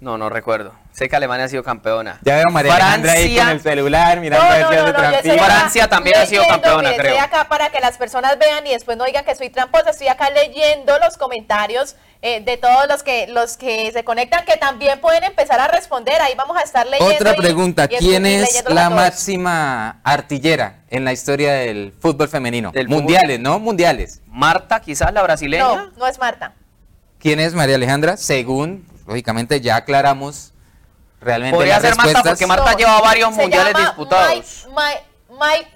No, 0.00 0.18
no 0.18 0.30
recuerdo. 0.30 0.74
Sé 0.98 1.08
que 1.08 1.14
Alemania 1.14 1.44
ha 1.44 1.48
sido 1.48 1.62
campeona. 1.62 2.18
Ya 2.22 2.34
veo 2.34 2.46
a 2.48 2.52
María 2.52 2.74
Alejandra 2.74 3.12
ahí 3.12 3.36
con 3.36 3.48
el 3.50 3.60
celular 3.60 4.18
mirando 4.18 4.48
No, 4.48 4.92
no, 4.92 5.22
yo 5.22 5.44
Francia 5.44 5.86
también 5.86 6.16
ha 6.16 6.26
sido 6.26 6.44
campeona, 6.44 6.88
mire, 6.88 6.96
creo. 6.96 7.14
Estoy 7.14 7.24
acá 7.24 7.48
para 7.48 7.70
que 7.70 7.78
las 7.78 7.96
personas 7.96 8.36
vean 8.36 8.66
y 8.66 8.70
después 8.70 8.96
no 8.96 9.04
digan 9.04 9.24
que 9.24 9.32
soy 9.36 9.48
tramposa. 9.48 9.90
Estoy 9.90 10.08
acá 10.08 10.28
leyendo 10.30 10.98
los 10.98 11.16
comentarios 11.16 11.94
eh, 12.20 12.40
de 12.40 12.56
todos 12.56 12.88
los 12.88 13.04
que 13.04 13.28
los 13.28 13.56
que 13.56 13.92
se 13.92 14.02
conectan, 14.02 14.44
que 14.44 14.56
también 14.56 15.00
pueden 15.00 15.22
empezar 15.22 15.60
a 15.60 15.68
responder. 15.68 16.20
Ahí 16.20 16.34
vamos 16.36 16.56
a 16.56 16.62
estar 16.62 16.84
leyendo. 16.84 17.14
Otra 17.14 17.36
pregunta, 17.36 17.84
y 17.84 17.96
¿quién 17.98 18.26
es 18.26 18.64
la 18.68 18.90
máxima 18.90 20.00
artillera 20.02 20.80
en 20.90 21.04
la 21.04 21.12
historia 21.12 21.52
del 21.52 21.92
fútbol 21.92 22.28
femenino? 22.28 22.72
Del 22.72 22.88
fútbol. 22.88 23.02
mundiales, 23.02 23.38
¿no? 23.38 23.60
Mundiales. 23.60 24.20
Marta, 24.26 24.80
quizás 24.80 25.12
la 25.12 25.22
brasileña. 25.22 25.62
No, 25.62 25.90
no 25.96 26.08
es 26.08 26.18
Marta. 26.18 26.54
¿Quién 27.20 27.38
es 27.38 27.54
María 27.54 27.76
Alejandra? 27.76 28.16
Según, 28.16 28.84
lógicamente, 29.06 29.60
ya 29.60 29.76
aclaramos 29.76 30.54
realmente 31.20 31.56
Podría 31.56 31.80
ser 31.80 31.90
Marta 31.96 32.02
respuestas. 32.04 32.32
porque 32.32 32.46
Marta 32.46 32.72
No, 32.72 32.78
lleva 32.78 33.00
varios 33.00 33.32
mundiales 33.32 33.72
llama 33.74 33.86
disputados. 33.86 34.66
Mike, 34.68 34.76
Mike, 34.76 35.04
Mike 35.40 35.70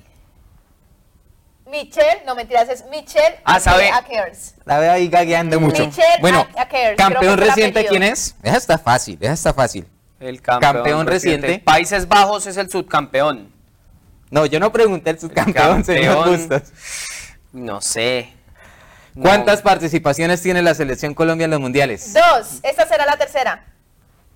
Michelle, 1.67 2.23
no 2.27 2.35
mentiras, 2.35 2.69
es 2.69 2.85
Michelle 2.91 3.41
Ah, 3.45 3.59
¿sabe? 3.59 3.91
Akers. 3.91 4.55
La 4.67 4.79
veo 4.79 4.93
ahí 4.93 5.09
gagueando 5.09 5.59
mucho. 5.59 5.87
Michelle 5.87 6.07
bueno, 6.21 6.47
Akers, 6.57 6.97
campeón 6.99 7.33
el 7.41 7.47
reciente. 7.47 7.87
¿quién 7.87 8.03
es? 8.03 8.35
Esa 8.43 8.57
está 8.59 8.79
fácil, 8.79 9.17
esa 9.23 9.33
está 9.33 9.55
fácil. 9.55 9.87
El 10.21 10.41
campeón, 10.43 10.75
Campeón 10.75 11.07
reciente. 11.07 11.59
Países 11.61 12.07
Bajos 12.07 12.47
es 12.47 12.57
el 12.57 12.71
subcampeón. 12.71 13.51
No, 14.31 14.47
yo 14.47 14.61
no 14.61 14.71
pregunté 14.71 15.11
el 15.11 15.19
subcampeón, 15.19 15.85
señor 15.85 16.15
campeón. 16.17 16.49
Bustos. 16.49 16.63
No 17.53 17.81
sé. 17.81 18.33
No. 19.15 19.23
¿Cuántas 19.25 19.63
participaciones 19.63 20.41
tiene 20.43 20.63
la 20.63 20.75
selección 20.75 21.15
Colombia 21.15 21.45
en 21.47 21.51
los 21.51 21.61
mundiales? 21.61 22.15
Dos, 22.15 22.61
esta 22.63 22.87
será 22.87 23.05
la 23.07 23.17
tercera. 23.17 23.65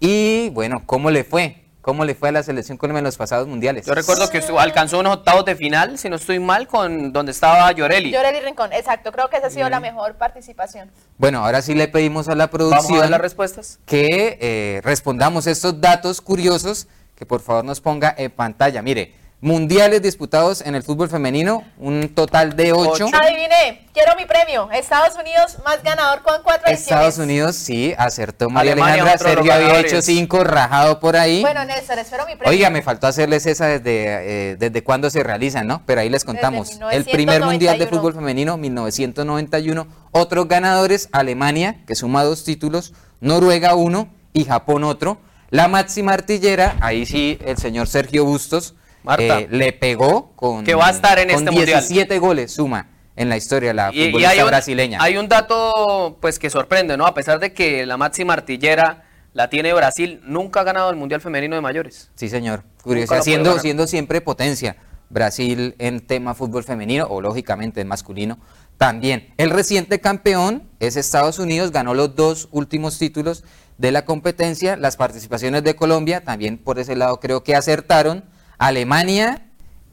Y 0.00 0.50
bueno, 0.50 0.82
¿cómo 0.86 1.10
le 1.10 1.24
fue? 1.24 1.62
¿Cómo 1.80 2.04
le 2.04 2.16
fue 2.16 2.30
a 2.30 2.32
la 2.32 2.42
selección 2.42 2.76
Colombia 2.78 2.98
en 2.98 3.04
los 3.04 3.16
pasados 3.16 3.46
mundiales? 3.46 3.86
Yo 3.86 3.94
recuerdo 3.94 4.28
que 4.28 4.42
alcanzó 4.58 4.98
unos 4.98 5.18
octavos 5.18 5.44
de 5.44 5.54
final, 5.54 5.98
si 5.98 6.08
no 6.08 6.16
estoy 6.16 6.40
mal, 6.40 6.66
con 6.66 7.12
donde 7.12 7.30
estaba 7.30 7.70
Llorelli. 7.70 8.10
Llorelli 8.10 8.40
Rincón, 8.40 8.72
exacto, 8.72 9.12
creo 9.12 9.28
que 9.30 9.36
esa 9.36 9.46
ha 9.46 9.50
Mm. 9.50 9.52
sido 9.52 9.70
la 9.70 9.78
mejor 9.78 10.16
participación. 10.16 10.90
Bueno, 11.16 11.44
ahora 11.44 11.62
sí 11.62 11.74
le 11.76 11.86
pedimos 11.86 12.26
a 12.28 12.34
la 12.34 12.48
Vamos 12.48 12.54
a 12.60 12.66
ver 12.66 12.80
producción 12.82 13.10
las 13.12 13.20
respuestas. 13.20 13.78
que 13.86 14.36
eh, 14.40 14.80
respondamos 14.82 15.46
estos 15.46 15.80
datos 15.80 16.20
curiosos 16.20 16.88
que 17.14 17.24
por 17.24 17.40
favor 17.40 17.64
nos 17.64 17.80
ponga 17.80 18.12
en 18.18 18.32
pantalla. 18.32 18.82
Mire, 18.82 19.14
mundiales 19.40 20.00
disputados 20.00 20.62
en 20.62 20.74
el 20.74 20.82
fútbol 20.82 21.10
femenino, 21.10 21.64
un 21.78 22.08
total 22.14 22.56
de 22.56 22.72
8. 22.72 22.86
Ocho. 22.86 23.06
Adiviné, 23.12 23.86
quiero 23.92 24.12
mi 24.16 24.24
premio. 24.24 24.68
Estados 24.72 25.14
Unidos 25.16 25.58
más 25.64 25.82
ganador 25.82 26.22
con 26.22 26.42
cuatro 26.42 26.70
Estados 26.70 27.16
ediciones. 27.16 27.18
Unidos, 27.18 27.56
sí, 27.56 27.94
acertó 27.98 28.48
María 28.48 28.72
Alemania, 28.72 29.02
Alejandra. 29.02 29.30
Sergio 29.30 29.52
había 29.52 29.80
hecho 29.80 30.00
5, 30.00 30.44
rajado 30.44 31.00
por 31.00 31.16
ahí. 31.16 31.42
Bueno, 31.42 31.64
Néstor, 31.64 31.98
espero 31.98 32.24
mi 32.26 32.36
premio. 32.36 32.50
Oiga, 32.50 32.70
me 32.70 32.82
faltó 32.82 33.06
hacerles 33.06 33.44
esa 33.46 33.66
desde, 33.66 34.52
eh, 34.52 34.56
desde 34.56 34.82
cuándo 34.82 35.10
se 35.10 35.22
realizan, 35.22 35.66
¿no? 35.66 35.82
Pero 35.84 36.00
ahí 36.00 36.08
les 36.08 36.24
contamos. 36.24 36.78
El 36.90 37.04
primer 37.04 37.42
Mundial 37.42 37.78
de 37.78 37.84
1991. 37.84 37.90
Fútbol 37.90 38.14
Femenino, 38.14 38.56
1991. 38.56 39.86
Otros 40.12 40.48
ganadores, 40.48 41.08
Alemania, 41.12 41.84
que 41.86 41.94
suma 41.94 42.24
dos 42.24 42.44
títulos, 42.44 42.94
Noruega 43.20 43.74
uno 43.74 44.08
y 44.32 44.44
Japón 44.44 44.82
otro. 44.84 45.18
La 45.50 45.68
máxima 45.68 46.12
artillera, 46.14 46.76
ahí 46.80 47.06
sí, 47.06 47.38
el 47.44 47.58
señor 47.58 47.86
Sergio 47.86 48.24
Bustos 48.24 48.74
Marta. 49.06 49.40
eh, 49.40 49.48
le 49.50 49.72
pegó 49.72 50.32
con, 50.36 50.64
Que 50.64 50.74
va 50.74 50.88
a 50.88 50.90
estar 50.90 51.18
en 51.18 51.28
con 51.28 51.38
este 51.38 51.50
Mundial. 51.50 51.80
17 51.80 52.18
goles, 52.18 52.52
suma 52.52 52.90
en 53.16 53.30
la 53.30 53.36
historia 53.38 53.70
de 53.70 53.74
la 53.74 53.90
Y, 53.92 54.02
y 54.02 54.06
futbolista 54.06 54.30
hay, 54.32 54.40
un, 54.40 54.46
brasileña. 54.46 54.98
hay 55.00 55.16
un 55.16 55.28
dato 55.28 56.18
pues 56.20 56.38
que 56.38 56.50
sorprende, 56.50 56.96
¿no? 56.98 57.06
A 57.06 57.14
pesar 57.14 57.40
de 57.40 57.54
que 57.54 57.86
la 57.86 57.96
máxima 57.96 58.34
artillera 58.34 59.04
la 59.32 59.48
tiene 59.48 59.72
Brasil, 59.72 60.20
nunca 60.24 60.60
ha 60.60 60.64
ganado 60.64 60.90
el 60.90 60.96
Mundial 60.96 61.20
Femenino 61.20 61.56
de 61.56 61.62
mayores. 61.62 62.10
Sí, 62.14 62.28
señor. 62.28 62.62
Curioso. 62.82 63.22
Siendo, 63.22 63.58
siendo 63.58 63.86
siempre 63.86 64.20
potencia. 64.20 64.76
Brasil 65.08 65.76
en 65.78 66.00
tema 66.00 66.34
fútbol 66.34 66.64
femenino 66.64 67.06
o 67.08 67.20
lógicamente 67.20 67.80
en 67.80 67.86
masculino 67.86 68.38
también. 68.76 69.32
El 69.36 69.50
reciente 69.50 70.00
campeón 70.00 70.64
es 70.80 70.96
Estados 70.96 71.38
Unidos, 71.38 71.70
ganó 71.70 71.94
los 71.94 72.16
dos 72.16 72.48
últimos 72.50 72.98
títulos 72.98 73.44
de 73.78 73.92
la 73.92 74.04
competencia. 74.04 74.76
Las 74.76 74.96
participaciones 74.96 75.62
de 75.62 75.76
Colombia 75.76 76.24
también 76.24 76.58
por 76.58 76.78
ese 76.78 76.96
lado 76.96 77.20
creo 77.20 77.44
que 77.44 77.54
acertaron. 77.54 78.24
Alemania, 78.58 79.42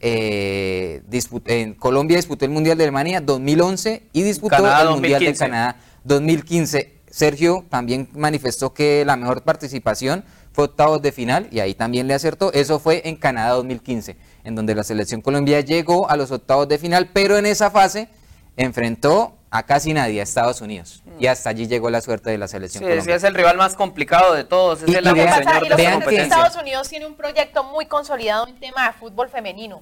eh, 0.00 1.02
disput- 1.10 1.48
en 1.50 1.74
Colombia 1.74 2.16
disputó 2.16 2.44
el 2.44 2.50
Mundial 2.50 2.76
de 2.78 2.84
Alemania 2.84 3.20
2011 3.20 4.02
y 4.12 4.22
disputó 4.22 4.56
Canadá 4.56 4.82
el 4.82 4.88
Mundial 4.90 5.20
de 5.20 5.26
2015. 5.26 5.38
Canadá 5.44 5.76
2015. 6.04 6.94
Sergio 7.10 7.64
también 7.70 8.08
manifestó 8.14 8.74
que 8.74 9.04
la 9.04 9.16
mejor 9.16 9.42
participación 9.42 10.24
fue 10.52 10.64
octavos 10.64 11.00
de 11.00 11.12
final 11.12 11.48
y 11.50 11.60
ahí 11.60 11.74
también 11.74 12.06
le 12.08 12.14
acertó. 12.14 12.52
Eso 12.52 12.78
fue 12.80 13.02
en 13.08 13.16
Canadá 13.16 13.50
2015, 13.54 14.16
en 14.44 14.54
donde 14.54 14.74
la 14.74 14.82
selección 14.84 15.20
Colombia 15.20 15.60
llegó 15.60 16.10
a 16.10 16.16
los 16.16 16.30
octavos 16.32 16.68
de 16.68 16.78
final, 16.78 17.10
pero 17.12 17.38
en 17.38 17.46
esa 17.46 17.70
fase 17.70 18.08
enfrentó 18.56 19.36
a 19.56 19.62
casi 19.62 19.92
nadie, 19.92 20.18
a 20.18 20.24
Estados 20.24 20.60
Unidos. 20.60 21.00
Y 21.20 21.28
hasta 21.28 21.50
allí 21.50 21.68
llegó 21.68 21.88
la 21.88 22.00
suerte 22.00 22.28
de 22.28 22.38
la 22.38 22.48
selección 22.48 22.82
Sí, 23.04 23.10
es 23.12 23.22
el 23.22 23.34
rival 23.34 23.56
más 23.56 23.74
complicado 23.76 24.34
de 24.34 24.42
todos, 24.42 24.82
es 24.82 24.88
Y- 24.88 24.96
el 24.96 25.06
y 25.06 25.12
vean- 25.12 25.44
señor 25.44 25.56
y 25.58 25.64
de 25.64 25.70
lo 25.70 25.76
vean 25.76 26.00
que. 26.02 26.16
Estados 26.22 26.56
Unidos 26.56 26.88
tiene 26.88 27.06
un 27.06 27.14
proyecto 27.14 27.62
muy 27.62 27.86
consolidado 27.86 28.48
en 28.48 28.58
tema 28.58 28.88
de 28.88 28.92
fútbol 28.94 29.28
femenino. 29.28 29.80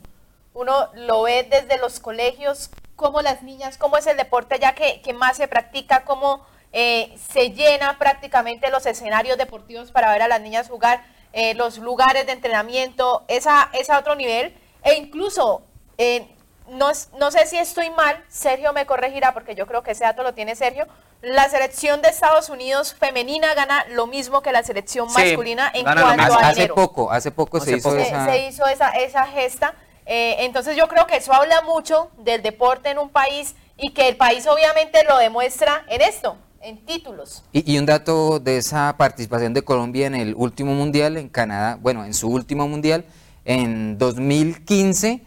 Uno 0.53 0.91
lo 0.95 1.23
ve 1.23 1.49
desde 1.51 1.79
los 1.81 2.01
colegios, 2.01 2.69
cómo 2.97 3.23
las 3.23 3.43
niñas, 3.43 3.79
cómo 3.79 3.97
es 3.97 4.07
el 4.07 4.19
deporte 4.19 4.59
ya 4.61 4.75
que, 4.75 5.01
que 5.01 5.15
más 5.15 5.39
se 5.39 5.49
practica, 5.49 6.05
cómo 6.05 6.45
eh, 6.75 7.15
se 7.33 7.51
llena 7.53 7.99
prácticamente 7.99 8.71
los 8.71 8.85
escenarios 8.85 9.39
deportivos 9.39 9.91
para 9.91 10.13
ver 10.13 10.21
a 10.21 10.29
las 10.29 10.43
niñas 10.43 10.69
jugar, 10.69 11.03
eh, 11.33 11.55
los 11.55 11.79
lugares 11.79 12.27
de 12.27 12.33
entrenamiento, 12.33 13.25
esa 13.29 13.71
es 13.73 13.89
a 13.89 13.99
otro 13.99 14.17
nivel. 14.17 14.55
E 14.83 14.95
incluso, 14.97 15.63
eh, 15.97 16.29
no, 16.71 16.91
es- 16.91 17.09
no 17.19 17.31
sé 17.31 17.47
si 17.47 17.57
estoy 17.59 17.91
mal, 17.91 18.23
Sergio 18.29 18.73
me 18.73 18.87
corregirá 18.87 19.33
porque 19.35 19.55
yo 19.55 19.67
creo 19.67 19.83
que 19.83 19.93
ese 19.93 20.05
dato 20.05 20.23
lo 20.23 20.35
tiene 20.35 20.55
Sergio. 20.57 20.87
La 21.21 21.49
selección 21.49 22.03
de 22.03 22.09
Estados 22.09 22.49
Unidos 22.49 22.95
femenina 22.95 23.55
gana 23.55 23.85
lo 23.91 24.07
mismo 24.07 24.43
que 24.43 24.51
la 24.53 24.63
selección 24.65 25.09
Sí, 25.09 25.15
masculina 25.23 25.71
en 25.75 25.85
cuanto 25.85 26.03
a 26.07 26.13
Hace, 26.15 26.45
hace 26.45 26.55
dinero. 26.55 26.75
poco, 26.75 27.13
hace 27.13 27.31
poco 27.31 27.61
se 27.61 27.71
Hace 27.71 27.77
hizo 27.79 27.91
poco. 27.91 28.01
Se, 28.03 28.09
esa... 28.09 28.25
se 28.27 28.47
hizo 28.49 28.67
esa, 28.67 28.89
esa 28.91 29.27
gesta. 29.27 29.75
Eh, 30.05 30.37
entonces 30.41 30.77
yo 30.77 30.89
creo 30.89 31.07
que 31.07 31.17
eso 31.19 31.33
habla 31.33 31.61
mucho 31.63 32.11
del 32.19 32.43
deporte 32.43 32.91
en 32.91 32.99
un 32.99 33.09
país 33.09 33.55
y 33.77 33.91
que 33.91 34.09
el 34.09 34.17
país 34.17 34.47
obviamente 34.49 35.05
lo 35.09 35.17
demuestra 35.19 35.85
en 35.89 36.01
esto, 36.01 36.37
en 36.61 36.85
títulos. 36.85 37.45
Y, 37.53 37.73
y 37.73 37.79
un 37.79 37.87
dato 37.87 38.41
de 38.41 38.57
esa 38.57 38.93
participación 38.99 39.55
de 39.55 39.63
Colombia 39.63 40.09
en 40.09 40.17
el 40.17 40.35
último 40.37 40.73
mundial 40.75 41.17
en 41.17 41.29
Canadá, 41.29 41.79
bueno, 41.81 42.05
en 42.05 42.15
su 42.15 42.29
último 42.29 42.67
mundial, 42.67 43.05
en 43.45 43.97
2015, 43.97 45.23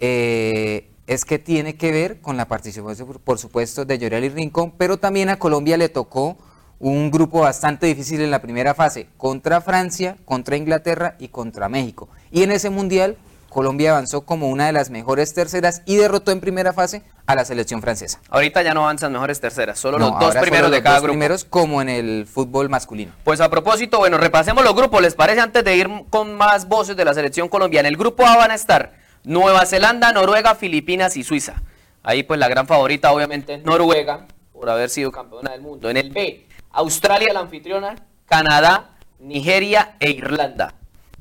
eh, 0.00 0.90
es 1.06 1.24
que 1.24 1.38
tiene 1.38 1.76
que 1.76 1.90
ver 1.92 2.20
con 2.20 2.36
la 2.36 2.46
participación, 2.46 3.08
por- 3.24 3.38
supuesto, 3.38 3.84
de 3.84 3.98
Llorelli 3.98 4.28
Rincón, 4.28 4.72
pero 4.76 4.98
también 4.98 5.28
a 5.30 5.38
Colombia 5.38 5.76
le 5.76 5.88
tocó 5.88 6.36
un 6.80 7.10
grupo 7.10 7.40
bastante 7.40 7.86
difícil 7.86 8.20
en 8.20 8.30
la 8.30 8.40
primera 8.42 8.74
fase, 8.74 9.08
contra 9.16 9.60
Francia, 9.60 10.16
contra 10.24 10.56
Inglaterra 10.56 11.16
y 11.18 11.28
contra 11.28 11.68
México. 11.68 12.08
Y 12.30 12.42
en 12.42 12.52
ese 12.52 12.70
mundial 12.70 13.16
Colombia 13.48 13.92
avanzó 13.92 14.20
como 14.26 14.48
una 14.50 14.66
de 14.66 14.72
las 14.72 14.90
mejores 14.90 15.32
terceras 15.32 15.80
y 15.86 15.96
derrotó 15.96 16.30
en 16.32 16.40
primera 16.40 16.74
fase 16.74 17.02
a 17.26 17.34
la 17.34 17.46
selección 17.46 17.80
francesa. 17.80 18.20
Ahorita 18.28 18.60
ya 18.62 18.74
no 18.74 18.82
avanzan 18.82 19.10
mejores 19.10 19.40
terceras, 19.40 19.78
solo 19.78 19.98
No, 19.98 20.10
los 20.10 20.20
dos 20.20 20.36
primeros 20.36 20.70
de 20.70 20.82
cada 20.82 20.96
dos 20.96 21.02
grupo. 21.04 21.14
primeros 21.14 21.44
como 21.46 21.80
en 21.80 21.88
el 21.88 22.26
fútbol 22.26 22.68
masculino. 22.68 23.12
Pues 23.24 23.40
a 23.40 23.48
propósito, 23.48 23.98
bueno, 23.98 24.18
repasemos 24.18 24.62
los 24.62 24.76
grupos, 24.76 25.00
¿les 25.00 25.14
parece? 25.14 25.40
Antes 25.40 25.64
de 25.64 25.74
ir 25.74 25.88
con 26.10 26.34
más 26.36 26.68
voces 26.68 26.94
de 26.94 27.04
la 27.06 27.14
selección 27.14 27.48
colombiana. 27.48 27.88
En 27.88 27.94
el 27.94 27.98
grupo 27.98 28.26
A 28.26 28.36
van 28.36 28.50
a 28.50 28.54
estar 28.54 28.92
Nueva 29.24 29.66
Zelanda, 29.66 30.12
Noruega, 30.12 30.54
Filipinas 30.54 31.16
y 31.16 31.24
Suiza. 31.24 31.62
Ahí 32.02 32.22
pues 32.22 32.40
la 32.40 32.48
gran 32.48 32.66
favorita 32.66 33.12
obviamente 33.12 33.54
es 33.54 33.64
Noruega, 33.64 34.26
por 34.52 34.70
haber 34.70 34.90
sido 34.90 35.12
campeona 35.12 35.50
del 35.50 35.60
mundo. 35.60 35.90
En 35.90 35.96
el 35.96 36.10
B, 36.10 36.46
Australia 36.70 37.32
la 37.32 37.40
anfitriona, 37.40 37.96
Canadá, 38.26 38.96
Nigeria 39.18 39.96
e 40.00 40.10
Irlanda. 40.10 40.74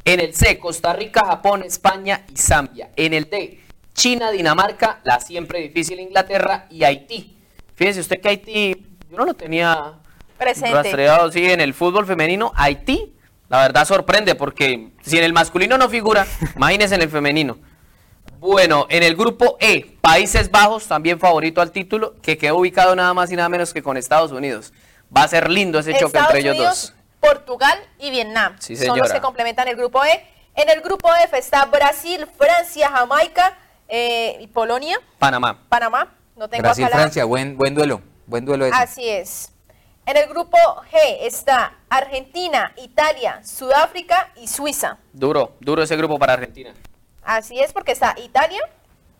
En 0.05 0.19
el 0.19 0.33
C, 0.33 0.57
Costa 0.57 0.93
Rica, 0.93 1.25
Japón, 1.25 1.63
España 1.63 2.23
y 2.33 2.37
Zambia. 2.37 2.91
En 2.95 3.13
el 3.13 3.29
D, 3.29 3.61
China, 3.93 4.31
Dinamarca, 4.31 5.01
la 5.03 5.19
siempre 5.19 5.59
difícil 5.59 5.99
Inglaterra 5.99 6.67
y 6.69 6.83
Haití. 6.83 7.35
Fíjese 7.75 7.99
usted 7.99 8.21
que 8.21 8.29
Haití, 8.29 8.85
yo 9.09 9.17
no 9.17 9.25
lo 9.25 9.33
tenía 9.33 9.95
Presente. 10.37 10.71
rastreado, 10.71 11.31
sí, 11.31 11.43
en 11.43 11.61
el 11.61 11.73
fútbol 11.73 12.05
femenino, 12.05 12.53
Haití, 12.55 13.13
la 13.49 13.61
verdad 13.61 13.85
sorprende, 13.85 14.35
porque 14.35 14.89
si 15.01 15.17
en 15.17 15.23
el 15.23 15.33
masculino 15.33 15.77
no 15.77 15.89
figura, 15.89 16.25
imagínense 16.55 16.95
en 16.95 17.01
el 17.01 17.09
femenino. 17.09 17.57
Bueno, 18.39 18.85
en 18.89 19.03
el 19.03 19.15
grupo 19.15 19.57
E, 19.59 19.97
Países 20.01 20.51
Bajos, 20.51 20.87
también 20.87 21.19
favorito 21.19 21.59
al 21.61 21.71
título, 21.71 22.15
que 22.21 22.37
quedó 22.37 22.57
ubicado 22.57 22.95
nada 22.95 23.13
más 23.13 23.31
y 23.31 23.35
nada 23.35 23.49
menos 23.49 23.73
que 23.73 23.81
con 23.81 23.97
Estados 23.97 24.31
Unidos. 24.31 24.73
Va 25.15 25.23
a 25.23 25.27
ser 25.27 25.49
lindo 25.49 25.79
ese 25.79 25.93
choque 25.93 26.05
Estados 26.05 26.27
entre 26.29 26.39
ellos 26.41 26.55
Unidos, 26.55 26.81
dos. 26.81 26.93
Portugal 27.19 27.79
y 27.97 28.11
Vietnam. 28.11 28.55
Sí, 28.59 28.75
Son 28.75 28.97
los 28.97 29.11
que 29.11 29.21
complementan 29.21 29.67
el 29.67 29.75
grupo 29.75 30.03
E. 30.03 30.23
En 30.55 30.69
el 30.69 30.81
grupo 30.81 31.09
F 31.23 31.37
está 31.37 31.65
Brasil, 31.65 32.27
Francia, 32.37 32.89
Jamaica 32.89 33.57
eh, 33.87 34.37
y 34.39 34.47
Polonia, 34.47 34.99
Panamá. 35.19 35.59
Panamá. 35.69 36.13
No 36.35 36.47
tengo 36.47 36.61
acá 36.61 36.67
la- 36.69 36.73
Brasil-Francia, 36.73 37.25
buen, 37.25 37.57
buen 37.57 37.73
duelo, 37.73 38.01
buen 38.27 38.45
duelo 38.45 38.65
ese. 38.65 38.75
Así 38.75 39.07
es. 39.09 39.51
En 40.05 40.15
el 40.15 40.27
grupo 40.29 40.57
G 40.91 40.97
está 41.21 41.73
Argentina, 41.89 42.73
Italia, 42.77 43.41
Sudáfrica 43.43 44.31
y 44.37 44.47
Suiza. 44.47 44.97
Duro, 45.11 45.55
duro 45.59 45.83
ese 45.83 45.97
grupo 45.97 46.17
para 46.17 46.33
Argentina. 46.33 46.73
Así 47.27 47.59
es, 47.59 47.73
porque 47.73 47.91
está 47.91 48.15
Italia 48.17 48.61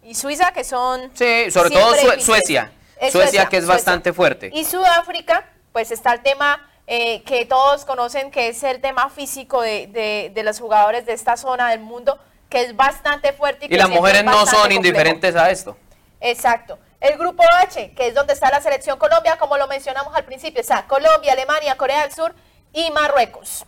y 0.02 0.16
Suiza, 0.16 0.52
que 0.54 0.64
son... 0.64 1.12
Sí, 1.14 1.52
sobre 1.52 1.70
todo 1.72 1.94
Sue-. 1.96 2.22
Suecia. 2.22 2.72
Suecia, 3.12 3.48
que 3.48 3.58
es 3.58 3.68
bastante 3.68 4.14
fuerte. 4.14 4.50
Y 4.54 4.64
Sudáfrica, 4.64 5.46
pues 5.74 5.92
está 5.92 6.14
el 6.14 6.22
tema 6.22 6.68
eh, 6.88 7.22
que 7.24 7.46
todos 7.46 7.84
conocen, 7.84 8.32
que 8.32 8.48
es 8.48 8.64
el 8.64 8.80
tema 8.80 9.10
físico 9.10 9.62
de, 9.62 9.88
de- 9.88 10.32
de 10.34 10.44
los 10.44 10.58
jugadores 10.60 11.06
de 11.06 11.12
esta 11.12 11.36
zona 11.36 11.70
del 11.72 11.82
mundo, 11.82 12.18
que 12.50 12.62
es 12.62 12.76
bastante 12.78 13.34
fuerte. 13.34 13.66
Y 13.66 13.70
que 13.70 13.78
las 13.78 13.90
mujeres 13.90 14.20
es 14.22 14.26
no 14.26 14.46
son 14.46 14.62
complejo. 14.62 14.72
indiferentes 14.78 15.36
a 15.36 15.52
esto. 15.52 15.76
Exacto. 16.22 16.80
El 17.02 17.18
grupo 17.18 17.44
H, 17.62 17.92
que 17.94 18.08
es 18.08 18.16
donde 18.16 18.32
está 18.34 18.50
la 18.50 18.62
selección 18.62 18.98
Colombia, 18.98 19.38
como 19.38 19.58
lo 19.58 19.68
mencionamos 19.68 20.16
al 20.16 20.24
principio, 20.24 20.62
está 20.62 20.88
Colombia, 20.88 21.34
Alemania, 21.34 21.76
Corea 21.76 22.04
del 22.04 22.14
Sur 22.14 22.34
y 22.74 22.90
Marruecos. 22.92 23.66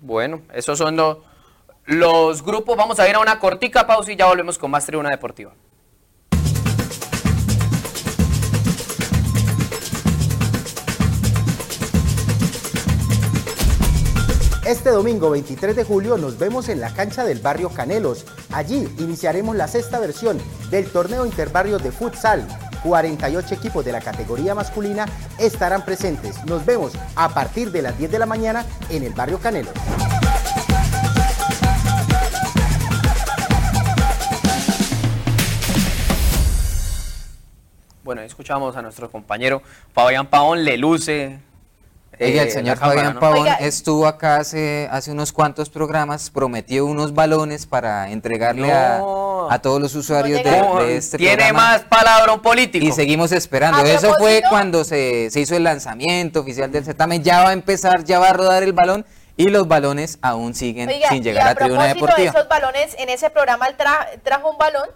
Bueno, 0.00 0.42
esos 0.52 0.76
son 0.76 0.96
los, 0.96 1.18
los 1.86 2.42
grupos. 2.42 2.76
Vamos 2.76 2.98
a 3.00 3.08
ir 3.08 3.14
a 3.14 3.20
una 3.20 3.38
cortica 3.38 3.86
pausa 3.86 4.12
y 4.12 4.16
ya 4.16 4.26
volvemos 4.26 4.58
con 4.58 4.70
más 4.70 4.84
Tribuna 4.84 5.10
Deportiva. 5.10 5.52
Este 14.66 14.90
domingo 14.90 15.30
23 15.30 15.76
de 15.76 15.84
julio 15.84 16.18
nos 16.18 16.38
vemos 16.38 16.68
en 16.68 16.80
la 16.80 16.92
cancha 16.92 17.24
del 17.24 17.38
barrio 17.38 17.68
Canelos. 17.68 18.26
Allí 18.50 18.88
iniciaremos 18.98 19.54
la 19.54 19.68
sexta 19.68 20.00
versión 20.00 20.38
del 20.70 20.90
torneo 20.90 21.24
interbarrios 21.24 21.84
de 21.84 21.92
futsal. 21.92 22.48
48 22.82 23.54
equipos 23.54 23.84
de 23.84 23.92
la 23.92 24.00
categoría 24.00 24.56
masculina 24.56 25.06
estarán 25.38 25.84
presentes. 25.84 26.44
Nos 26.46 26.66
vemos 26.66 26.94
a 27.14 27.28
partir 27.28 27.70
de 27.70 27.82
las 27.82 27.96
10 27.96 28.10
de 28.10 28.18
la 28.18 28.26
mañana 28.26 28.66
en 28.90 29.04
el 29.04 29.14
barrio 29.14 29.38
Canelos. 29.38 29.72
Bueno, 38.06 38.20
ahí 38.20 38.28
escuchamos 38.28 38.76
a 38.76 38.82
nuestro 38.82 39.10
compañero 39.10 39.62
Fabián 39.92 40.28
Paón, 40.28 40.64
le 40.64 40.78
luce. 40.78 41.40
Oiga, 42.18 42.42
el 42.42 42.48
eh, 42.48 42.50
señor 42.52 42.78
cámara, 42.78 42.96
Fabián 43.00 43.14
¿no? 43.14 43.20
Pavón 43.20 43.38
Oiga, 43.40 43.54
estuvo 43.56 44.06
acá 44.06 44.36
hace, 44.36 44.88
hace 44.90 45.10
unos 45.10 45.32
cuantos 45.32 45.68
programas, 45.68 46.30
prometió 46.30 46.86
unos 46.86 47.12
balones 47.14 47.66
para 47.66 48.10
entregarle 48.10 48.72
a- 48.72 48.98
No. 48.98 49.50
a, 49.50 49.58
todos 49.60 49.82
los 49.82 49.94
usuarios 49.96 50.42
de, 50.42 50.96
este 50.96 51.18
Tiene 51.18 51.34
programa. 51.36 51.58
más 51.60 51.80
palabra 51.82 52.32
un 52.32 52.40
político. 52.40 52.86
Y 52.86 52.92
seguimos 52.92 53.32
esperando. 53.32 53.84
Eso 53.84 54.14
fue 54.18 54.40
cuando 54.48 54.84
se, 54.84 55.28
se 55.30 55.40
hizo 55.40 55.56
el 55.56 55.64
lanzamiento 55.64 56.40
oficial 56.40 56.70
del 56.72 56.84
certamen. 56.84 57.22
Ya 57.24 57.42
va 57.42 57.50
a 57.50 57.52
empezar, 57.52 58.04
ya 58.04 58.18
va 58.20 58.28
a 58.30 58.32
rodar 58.32 58.62
el 58.62 58.72
balón 58.72 59.04
y 59.36 59.48
los 59.48 59.66
balones 59.68 60.18
aún 60.22 60.54
siguen 60.54 60.88
Oiga, 60.88 61.08
sin 61.08 61.18
y 61.18 61.22
llegar 61.22 61.48
a 61.48 61.50
a 61.50 61.54
tribuna 61.56 61.86
deportiva. 61.88 62.32
de 62.32 62.38
esos 62.38 62.48
balones, 62.48 62.94
en 62.98 63.10
ese 63.10 63.28
programa 63.30 63.66
él 63.66 63.76
tra- 63.76 64.08
trajo 64.22 64.48
un 64.50 64.56
balón 64.58 64.88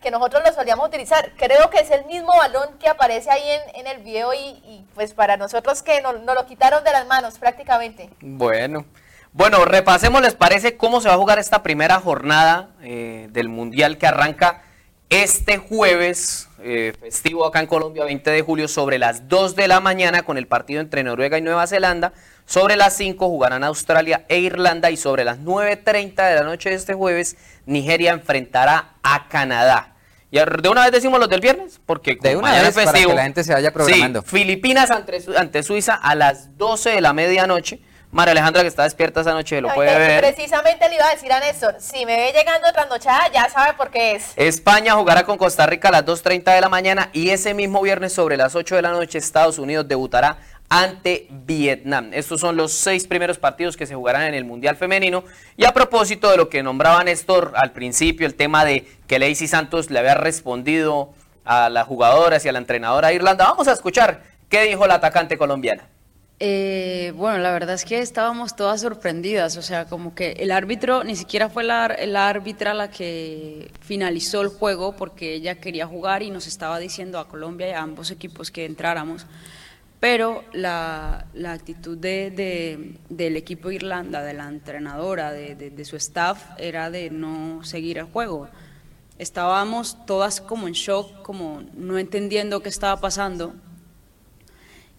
que 0.00 0.10
nosotros 0.10 0.42
lo 0.44 0.52
solíamos 0.52 0.88
utilizar. 0.88 1.32
Creo 1.36 1.70
que 1.70 1.80
es 1.80 1.90
el 1.90 2.04
mismo 2.06 2.28
balón 2.36 2.78
que 2.78 2.88
aparece 2.88 3.30
ahí 3.30 3.42
en, 3.42 3.80
en 3.80 3.86
el 3.86 4.02
video 4.02 4.32
y, 4.34 4.84
pues 4.94 5.14
para 5.14 5.36
nosotros 5.36 5.82
que 5.82 6.00
nos, 6.00 6.20
nos 6.22 6.34
lo 6.34 6.46
quitaron 6.46 6.84
de 6.84 6.92
las 6.92 7.06
manos 7.06 7.38
prácticamente. 7.38 8.10
Bueno. 8.20 8.84
Bueno, 9.32 9.64
repasemos, 9.66 10.22
¿les 10.22 10.34
parece 10.34 10.76
cómo 10.76 11.00
se 11.00 11.08
va 11.08 11.14
a 11.14 11.18
jugar 11.18 11.38
esta 11.38 11.62
primera 11.62 12.00
jornada 12.00 12.70
eh, 12.82 13.28
del 13.30 13.48
Mundial 13.48 13.98
que 13.98 14.06
arranca 14.06 14.62
este 15.10 15.58
jueves, 15.58 16.48
eh, 16.60 16.92
festivo 16.98 17.46
acá 17.46 17.60
en 17.60 17.66
Colombia, 17.66 18.04
20 18.04 18.30
de 18.30 18.42
julio, 18.42 18.68
sobre 18.68 18.98
las 18.98 19.28
2 19.28 19.54
de 19.54 19.68
la 19.68 19.80
mañana 19.80 20.22
con 20.22 20.38
el 20.38 20.46
partido 20.46 20.80
entre 20.80 21.02
Noruega 21.02 21.38
y 21.38 21.42
Nueva 21.42 21.66
Zelanda. 21.66 22.12
Sobre 22.48 22.76
las 22.76 22.96
5 22.96 23.28
jugarán 23.28 23.62
Australia 23.62 24.24
e 24.26 24.38
Irlanda 24.38 24.90
y 24.90 24.96
sobre 24.96 25.22
las 25.22 25.38
9.30 25.40 26.30
de 26.30 26.34
la 26.36 26.42
noche 26.44 26.70
de 26.70 26.76
este 26.76 26.94
jueves, 26.94 27.36
Nigeria 27.66 28.12
enfrentará 28.12 28.94
a 29.02 29.28
Canadá. 29.28 29.92
Y 30.30 30.38
de 30.38 30.68
una 30.70 30.82
vez 30.84 30.92
decimos 30.92 31.20
los 31.20 31.28
del 31.28 31.42
viernes, 31.42 31.78
porque 31.84 32.16
De 32.18 32.36
una 32.36 32.48
mañana 32.48 32.62
vez 32.62 32.70
es 32.70 32.74
para 32.76 32.90
festivo. 32.92 33.10
que 33.10 33.16
la 33.16 33.22
gente 33.24 33.44
se 33.44 33.52
vaya 33.52 33.70
programando. 33.70 34.22
Sí, 34.22 34.28
Filipinas 34.28 34.90
ante, 34.90 35.20
Su- 35.20 35.36
ante 35.36 35.62
Suiza 35.62 35.92
a 35.94 36.14
las 36.14 36.56
12 36.56 36.88
de 36.92 37.00
la 37.02 37.12
medianoche. 37.12 37.80
María 38.12 38.32
Alejandra, 38.32 38.62
que 38.62 38.68
está 38.68 38.84
despierta 38.84 39.20
esa 39.20 39.32
noche, 39.34 39.60
lo 39.60 39.68
Ay, 39.68 39.74
puede 39.74 39.98
ver. 39.98 40.20
Precisamente 40.34 40.88
le 40.88 40.94
iba 40.94 41.06
a 41.06 41.10
decir 41.10 41.30
a 41.30 41.40
Néstor, 41.40 41.76
si 41.78 42.06
me 42.06 42.16
ve 42.16 42.32
llegando 42.34 42.72
trasnochada, 42.72 43.30
ya 43.30 43.50
sabe 43.50 43.74
por 43.74 43.90
qué 43.90 44.12
es. 44.12 44.32
España 44.36 44.94
jugará 44.94 45.24
con 45.24 45.36
Costa 45.36 45.66
Rica 45.66 45.88
a 45.88 45.92
las 45.92 46.06
2.30 46.06 46.54
de 46.54 46.60
la 46.62 46.70
mañana 46.70 47.10
y 47.12 47.28
ese 47.28 47.52
mismo 47.52 47.82
viernes 47.82 48.14
sobre 48.14 48.38
las 48.38 48.54
8 48.54 48.76
de 48.76 48.80
la 48.82 48.92
noche 48.92 49.18
Estados 49.18 49.58
Unidos 49.58 49.86
debutará 49.86 50.38
ante 50.68 51.26
Vietnam. 51.30 52.10
Estos 52.12 52.40
son 52.40 52.56
los 52.56 52.72
seis 52.72 53.06
primeros 53.06 53.38
partidos 53.38 53.76
que 53.76 53.86
se 53.86 53.94
jugarán 53.94 54.22
en 54.22 54.34
el 54.34 54.44
Mundial 54.44 54.76
Femenino. 54.76 55.24
Y 55.56 55.64
a 55.64 55.72
propósito 55.72 56.30
de 56.30 56.36
lo 56.36 56.48
que 56.48 56.62
nombraba 56.62 57.02
Néstor 57.04 57.52
al 57.56 57.72
principio, 57.72 58.26
el 58.26 58.34
tema 58.34 58.64
de 58.64 58.86
que 59.06 59.18
Lacey 59.18 59.46
Santos 59.46 59.90
le 59.90 59.98
había 59.98 60.14
respondido 60.14 61.14
a 61.44 61.70
las 61.70 61.86
jugadoras 61.86 62.44
y 62.44 62.48
a 62.48 62.52
la 62.52 62.58
entrenadora 62.58 63.08
de 63.08 63.14
Irlanda, 63.14 63.46
vamos 63.46 63.68
a 63.68 63.72
escuchar 63.72 64.22
qué 64.48 64.62
dijo 64.64 64.86
la 64.86 64.94
atacante 64.94 65.38
colombiana. 65.38 65.88
Eh, 66.40 67.12
bueno, 67.16 67.38
la 67.38 67.50
verdad 67.50 67.74
es 67.74 67.84
que 67.84 67.98
estábamos 67.98 68.54
todas 68.54 68.80
sorprendidas, 68.82 69.56
o 69.56 69.62
sea, 69.62 69.86
como 69.86 70.14
que 70.14 70.32
el 70.38 70.52
árbitro 70.52 71.02
ni 71.02 71.16
siquiera 71.16 71.48
fue 71.48 71.64
la, 71.64 71.96
la 72.06 72.28
árbitra 72.28 72.74
la 72.74 72.90
que 72.90 73.72
finalizó 73.80 74.42
el 74.42 74.48
juego 74.48 74.94
porque 74.94 75.34
ella 75.34 75.56
quería 75.56 75.88
jugar 75.88 76.22
y 76.22 76.30
nos 76.30 76.46
estaba 76.46 76.78
diciendo 76.78 77.18
a 77.18 77.26
Colombia 77.26 77.70
y 77.70 77.72
a 77.72 77.82
ambos 77.82 78.12
equipos 78.12 78.52
que 78.52 78.66
entráramos, 78.66 79.26
pero 80.00 80.44
la, 80.52 81.26
la 81.34 81.52
actitud 81.52 81.98
de, 81.98 82.30
de- 82.30 82.98
del 83.08 83.36
equipo 83.36 83.70
Irlanda, 83.70 84.22
de 84.22 84.34
la 84.34 84.48
entrenadora, 84.48 85.32
de, 85.32 85.54
de- 85.56 85.70
de 85.70 85.84
su 85.84 85.96
staff, 85.96 86.44
era 86.58 86.90
de 86.90 87.10
no 87.10 87.64
seguir 87.64 87.98
el 87.98 88.04
juego. 88.04 88.48
Estábamos 89.18 90.06
todas 90.06 90.40
como 90.40 90.68
en 90.68 90.74
shock, 90.74 91.22
como 91.22 91.62
no 91.74 91.98
entendiendo 91.98 92.62
qué 92.62 92.68
estaba 92.68 93.00
pasando 93.00 93.54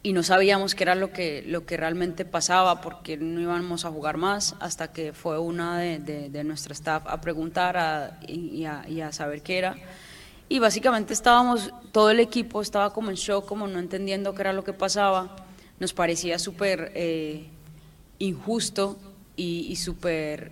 y 0.02 0.14
no 0.14 0.24
sabíamos 0.24 0.76
qué 0.76 0.84
era 0.84 0.96
lo 0.96 1.12
que, 1.12 1.44
lo 1.46 1.66
que 1.66 1.76
realmente 1.76 2.24
pasaba 2.24 2.80
porque 2.80 3.18
no 3.18 3.42
íbamos 3.42 3.84
a 3.84 3.90
jugar 3.92 4.16
más 4.18 4.56
hasta 4.62 4.94
que 4.94 5.12
fue 5.12 5.40
una 5.40 5.78
de, 5.78 6.00
de, 6.00 6.30
de 6.30 6.44
nuestro 6.46 6.74
staff 6.74 7.04
a 7.06 7.20
preguntar 7.20 7.76
a- 7.78 8.20
y 8.28 8.64
a, 8.66 8.86
y 8.88 9.02
a 9.02 9.12
saber 9.12 9.42
qué 9.42 9.58
era. 9.58 9.76
Y 10.52 10.58
básicamente 10.58 11.14
estábamos, 11.14 11.72
todo 11.92 12.10
el 12.10 12.20
equipo 12.20 12.62
estaba 12.62 12.92
como 12.92 13.12
en 13.12 13.16
shock, 13.16 13.46
como 13.46 13.68
no 13.68 13.78
entendiendo 13.78 14.34
qué 14.34 14.42
era 14.42 14.52
lo 14.52 14.64
que 14.64 14.74
pasaba. 14.74 15.36
Nos 15.80 15.94
parecía 15.94 16.40
súper 16.40 16.92
eh, 16.96 17.48
injusto 18.18 18.98
y, 19.36 19.68
y 19.70 19.76
súper, 19.76 20.52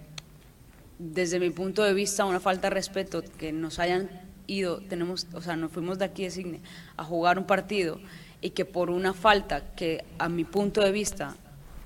desde 0.99 1.39
mi 1.39 1.49
punto 1.49 1.81
de 1.81 1.95
vista, 1.95 2.25
una 2.25 2.39
falta 2.39 2.69
de 2.69 2.75
respeto 2.75 3.23
que 3.39 3.51
nos 3.51 3.79
hayan 3.79 4.10
ido, 4.45 4.79
tenemos, 4.81 5.25
o 5.33 5.41
sea, 5.41 5.55
nos 5.55 5.71
fuimos 5.71 5.97
de 5.97 6.05
aquí 6.05 6.23
de 6.23 6.31
Signe 6.31 6.62
a 6.95 7.03
jugar 7.03 7.39
un 7.39 7.45
partido 7.45 7.99
y 8.39 8.51
que 8.51 8.65
por 8.65 8.91
una 8.91 9.13
falta 9.13 9.73
que 9.73 10.05
a 10.19 10.29
mi 10.29 10.43
punto 10.43 10.81
de 10.81 10.91
vista 10.91 11.36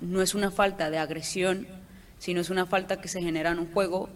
no 0.02 0.21
es 0.21 0.36
una 0.36 0.52
falta 0.52 0.89
de 0.89 0.97
agresión, 0.97 1.65
sino 2.19 2.41
es 2.41 2.50
una 2.50 2.65
falta 2.65 3.00
que 3.00 3.08
se 3.08 3.21
genera 3.21 3.52
en 3.52 3.60
un 3.60 3.71
juego, 3.71 4.10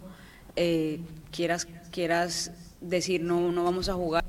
eh, 0.58 1.00
quieras, 1.32 1.68
quieras 1.92 2.52
decir 2.82 3.22
no, 3.22 3.52
no 3.52 3.64
vamos 3.64 3.90
a 3.90 3.94
jugar. 3.94 4.24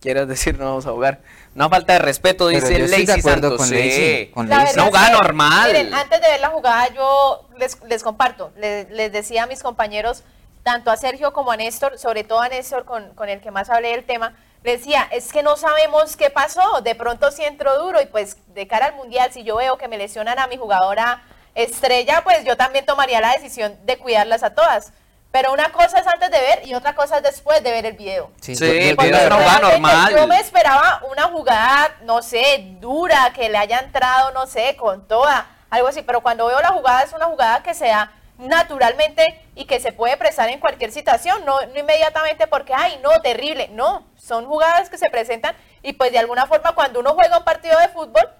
Quieres 0.00 0.28
decir 0.28 0.56
no 0.58 0.66
vamos 0.66 0.86
a 0.86 0.90
jugar. 0.92 1.20
Una 1.54 1.68
falta 1.68 1.94
de 1.94 1.98
respeto, 1.98 2.46
Pero 2.46 2.60
dice 2.60 2.78
yo 2.78 2.84
estoy 2.84 3.00
de 3.00 3.06
Lacey 3.06 3.20
acuerdo 3.20 3.48
Santos. 3.48 3.58
con 3.58 3.68
sí. 3.68 4.30
Con 4.32 4.48
La 4.48 4.58
Lacey. 4.58 4.66
verdad 4.76 4.82
Una 4.82 4.86
jugada 4.86 5.06
es 5.06 5.16
que, 5.16 5.22
normal. 5.22 5.72
Miren, 5.72 5.94
antes 5.94 6.20
de 6.20 6.28
ver 6.28 6.40
la 6.40 6.48
jugada, 6.50 6.94
yo 6.94 7.48
les, 7.58 7.82
les 7.84 8.02
comparto, 8.04 8.52
les, 8.56 8.88
les 8.90 9.10
decía 9.10 9.42
a 9.42 9.46
mis 9.46 9.62
compañeros, 9.62 10.22
tanto 10.62 10.90
a 10.92 10.96
Sergio 10.96 11.32
como 11.32 11.50
a 11.50 11.56
Néstor, 11.56 11.98
sobre 11.98 12.22
todo 12.22 12.40
a 12.40 12.48
Néstor, 12.48 12.84
con, 12.84 13.12
con 13.14 13.28
el 13.28 13.40
que 13.40 13.50
más 13.50 13.70
hablé 13.70 13.90
del 13.90 14.04
tema, 14.04 14.36
le 14.62 14.76
decía, 14.76 15.08
es 15.10 15.32
que 15.32 15.42
no 15.42 15.56
sabemos 15.56 16.16
qué 16.16 16.30
pasó, 16.30 16.80
de 16.82 16.94
pronto 16.94 17.30
sí 17.32 17.42
entró 17.42 17.76
duro 17.82 18.00
y 18.00 18.06
pues 18.06 18.36
de 18.54 18.66
cara 18.68 18.86
al 18.86 18.94
Mundial, 18.94 19.32
si 19.32 19.42
yo 19.42 19.56
veo 19.56 19.78
que 19.78 19.88
me 19.88 19.98
lesionan 19.98 20.38
a 20.38 20.46
mi 20.46 20.56
jugadora 20.56 21.22
estrella, 21.54 22.22
pues 22.22 22.44
yo 22.44 22.56
también 22.56 22.84
tomaría 22.86 23.20
la 23.20 23.32
decisión 23.32 23.76
de 23.84 23.98
cuidarlas 23.98 24.42
a 24.44 24.54
todas. 24.54 24.92
Pero 25.30 25.52
una 25.52 25.70
cosa 25.72 25.98
es 25.98 26.06
antes 26.06 26.30
de 26.30 26.40
ver 26.40 26.66
y 26.66 26.74
otra 26.74 26.94
cosa 26.94 27.18
es 27.18 27.22
después 27.22 27.62
de 27.62 27.70
ver 27.70 27.84
el 27.84 27.92
video. 27.92 28.30
Sí, 28.40 28.52
el 28.52 28.96
Porque 28.96 29.10
video 29.10 29.20
es 29.20 29.26
una 29.26 29.36
jugada 29.36 29.58
realmente 29.58 29.92
normal. 29.92 30.16
Yo 30.16 30.26
me 30.26 30.40
esperaba 30.40 31.02
una 31.10 31.24
jugada, 31.24 31.96
no 32.02 32.22
sé, 32.22 32.64
dura, 32.80 33.32
que 33.34 33.48
le 33.48 33.58
haya 33.58 33.80
entrado, 33.80 34.32
no 34.32 34.46
sé, 34.46 34.76
con 34.76 35.06
toda, 35.06 35.46
algo 35.68 35.88
así. 35.88 36.02
Pero 36.02 36.22
cuando 36.22 36.46
veo 36.46 36.60
la 36.60 36.70
jugada, 36.70 37.02
es 37.02 37.12
una 37.12 37.26
jugada 37.26 37.62
que 37.62 37.74
se 37.74 37.88
da 37.88 38.10
naturalmente 38.38 39.44
y 39.54 39.66
que 39.66 39.80
se 39.80 39.92
puede 39.92 40.16
prestar 40.16 40.48
en 40.48 40.60
cualquier 40.60 40.92
situación, 40.92 41.44
no, 41.44 41.60
no 41.60 41.78
inmediatamente 41.78 42.46
porque, 42.46 42.72
ay, 42.72 42.98
no, 43.02 43.10
terrible. 43.20 43.68
No, 43.72 44.06
son 44.16 44.46
jugadas 44.46 44.88
que 44.88 44.96
se 44.96 45.10
presentan 45.10 45.56
y 45.82 45.92
pues 45.92 46.12
de 46.12 46.18
alguna 46.18 46.46
forma 46.46 46.74
cuando 46.74 47.00
uno 47.00 47.14
juega 47.14 47.38
un 47.38 47.44
partido 47.44 47.78
de 47.78 47.88
fútbol, 47.88 48.30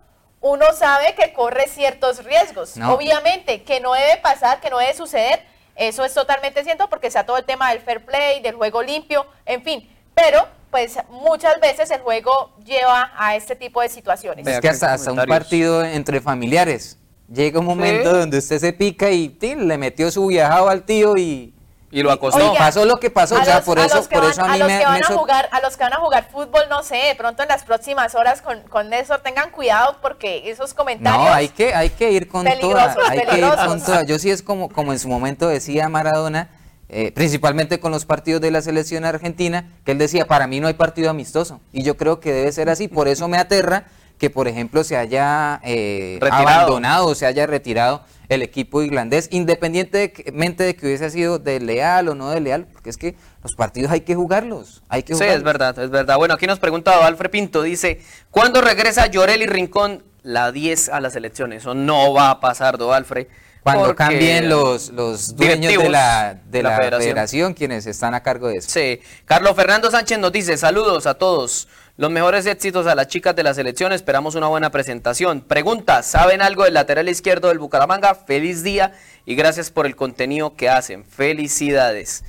uno 0.41 0.73
sabe 0.73 1.15
que 1.17 1.33
corre 1.33 1.67
ciertos 1.67 2.25
riesgos. 2.25 2.77
No. 2.77 2.95
Obviamente, 2.95 3.65
que 3.65 3.81
no 3.81 3.93
debe 3.93 4.17
pasar, 4.19 4.61
que 4.61 4.71
no 4.71 4.79
debe 4.79 4.95
suceder, 4.95 5.45
eso 5.79 6.05
es 6.05 6.13
totalmente 6.13 6.65
cierto 6.65 6.89
porque 6.89 7.07
está 7.07 7.25
todo 7.25 7.39
el 7.39 7.45
tema 7.45 7.71
del 7.71 7.81
fair 7.81 8.05
play, 8.05 8.41
del 8.43 8.57
juego 8.57 8.83
limpio, 8.83 9.27
en 9.47 9.63
fin. 9.63 9.89
Pero, 10.15 10.47
pues 10.71 10.99
muchas 11.09 11.61
veces 11.61 11.91
el 11.91 12.01
juego 12.01 12.53
lleva 12.65 13.13
a 13.17 13.37
este 13.37 13.55
tipo 13.57 13.81
de 13.81 13.89
situaciones. 13.89 14.47
Es 14.47 14.61
que 14.61 14.69
hasta, 14.69 14.93
hasta 14.93 15.13
un 15.13 15.25
partido 15.25 15.85
entre 15.85 16.21
familiares. 16.21 16.99
Llega 17.33 17.61
un 17.61 17.67
momento 17.67 18.17
donde 18.17 18.39
usted 18.39 18.59
se 18.59 18.73
pica 18.73 19.11
y 19.11 19.29
tin, 19.29 19.69
le 19.69 19.79
metió 19.79 20.11
su 20.11 20.27
viajado 20.27 20.69
al 20.69 20.85
tío 20.85 21.17
y, 21.17 21.55
Y 21.91 22.03
lo 22.03 22.13
acostó. 22.13 22.51
Oiga, 22.51 22.59
pasó 22.59 22.85
lo 22.85 22.97
que 23.01 23.09
pasó. 23.11 23.37
a 23.37 23.41
O 23.41 23.45
sea, 23.45 23.57
los- 23.57 23.65
por 23.65 23.79
a 23.79 23.87
eso, 23.87 24.03
por 24.09 24.21
van- 24.23 24.31
eso 24.31 24.43
a 24.43 24.45
a 24.45 24.53
mí 24.53 24.59
los 24.59 24.69
me, 24.69 24.79
que 24.79 24.85
van 24.85 24.95
me 25.01 25.07
a 25.07 25.19
jugar, 25.19 25.49
a 25.53 25.61
los 25.63 25.77
que 25.77 25.85
van 25.85 25.93
a 25.95 25.97
jugar 25.97 26.29
fútbol, 26.31 26.63
no 26.69 26.83
sé, 26.83 26.97
de 26.97 27.15
pronto 27.15 27.43
en 27.43 27.49
las 27.49 27.63
próximas 27.65 28.15
horas 28.15 28.43
con, 28.43 28.61
con 28.65 28.91
Néstor 28.91 29.21
tengan 29.21 29.51
cuidado 29.51 29.97
porque 30.03 30.51
esos 30.51 30.75
comentarios. 30.75 31.25
No, 31.25 31.33
hay 31.33 31.49
que, 31.49 31.75
hay 31.75 31.89
que 31.91 32.11
ir 32.11 32.29
con 32.29 32.45
toda, 32.45 32.57
Peligrosos, 32.57 33.03
hay 33.09 33.21
que 33.27 33.39
ir 33.39 33.47
con 33.67 33.83
toda. 33.83 34.03
Yo 34.03 34.19
sí 34.19 34.31
es 34.31 34.43
como, 34.43 34.69
como 34.69 34.93
en 34.93 34.99
su 34.99 35.09
momento 35.09 35.49
decía 35.49 35.89
Maradona, 35.89 36.51
eh, 36.91 37.11
principalmente 37.13 37.81
con 37.81 37.91
los 37.93 38.05
partidos 38.05 38.41
de 38.43 38.51
la 38.51 38.61
selección 38.61 39.05
argentina, 39.07 39.65
que 39.87 39.93
él 39.93 39.99
decía, 39.99 40.27
para 40.27 40.47
mí 40.47 40.61
no 40.61 40.69
hay 40.69 40.75
partido 40.75 41.09
amistoso. 41.11 41.61
Y 41.73 41.83
yo 41.85 41.97
creo 41.97 42.21
que 42.21 42.33
debe 42.33 42.53
ser 42.53 42.69
así. 42.69 42.89
Por 42.89 43.09
eso 43.09 43.29
me 43.29 43.39
aterra 43.39 43.85
que, 44.19 44.31
por 44.31 44.49
ejemplo, 44.49 44.83
se 44.85 44.97
haya 44.97 45.61
eh, 45.65 46.19
abandonado 46.31 47.07
o 47.07 47.15
se 47.15 47.27
haya 47.27 47.47
retirado 47.47 48.03
el 48.29 48.43
equipo 48.43 48.83
irlandés, 48.83 49.29
independientemente 49.31 50.65
de 50.65 50.77
que 50.77 50.87
hubiese 50.87 51.09
sido 51.11 51.39
desleal 51.39 52.09
o 52.09 52.15
no 52.15 52.31
desleal, 52.31 52.67
porque 52.73 52.91
es 52.91 52.97
que 52.97 53.15
los 53.43 53.55
partidos 53.55 53.91
hay 53.93 54.01
que 54.03 54.15
jugarlos, 54.15 54.83
hay 54.89 55.03
que 55.03 55.15
Sí, 55.15 55.21
jugarlos. 55.21 55.37
es 55.39 55.45
verdad, 55.45 55.79
es 55.79 55.91
verdad. 55.91 56.17
Bueno, 56.19 56.35
aquí 56.35 56.47
nos 56.47 56.59
pregunta 56.59 57.07
Alfred 57.07 57.31
Pinto, 57.31 57.63
dice, 57.63 58.01
¿cuándo 58.31 58.61
regresa 58.61 59.07
Llorel 59.07 59.43
y 59.43 59.47
Rincón 59.47 60.03
la 60.23 60.53
10 60.53 60.91
a 60.91 61.01
la 61.01 61.11
selección? 61.11 61.53
Eso 61.53 61.75
no 61.75 62.13
va 62.13 62.31
a 62.31 62.41
pasar, 62.41 62.77
Do 62.77 62.93
Alfred. 62.93 63.29
Cuando 63.63 63.95
cambien 63.95 64.49
los, 64.49 64.89
los 64.91 65.37
dueños 65.37 65.73
de 65.83 65.89
la, 65.91 66.35
de 66.35 66.41
de 66.51 66.63
la 66.63 66.71
la 66.71 66.77
federación. 66.77 67.11
federación. 67.13 67.55
quienes 67.55 67.87
están 67.87 68.15
a 68.15 68.23
cargo 68.23 68.49
de 68.49 68.59
eso. 68.59 68.71
Sí, 68.71 69.01
Carlos 69.27 69.55
Fernando 69.57 69.91
Sánchez 69.91 70.19
nos 70.19 70.33
dice, 70.33 70.57
saludos 70.57 71.07
a 71.07 71.15
todos, 71.15 71.69
los 71.99 72.13
mejores 72.13 72.47
éxitos 72.47 72.87
a 72.87 72.95
las 72.95 73.09
chicas 73.09 73.35
de 73.35 73.43
la 73.43 73.53
selección, 73.55 73.93
esperamos 73.93 74.37
una 74.37 74.47
buena 74.47 74.71
presentación. 74.71 75.41
Pregunta, 75.41 76.05
¿saben 76.05 76.41
algo 76.41 76.63
del 76.63 76.75
lateral 76.75 77.09
izquierdo 77.09 77.49
del 77.49 77.59
Bucaramanga? 77.59 78.15
Feliz 78.15 78.63
día 78.63 78.93
y 79.27 79.35
gracias 79.35 79.73
por 79.73 79.85
el 79.85 79.97
contenido 79.97 80.55
que 80.55 80.69
hacen, 80.69 81.05
felicidades. 81.05 82.23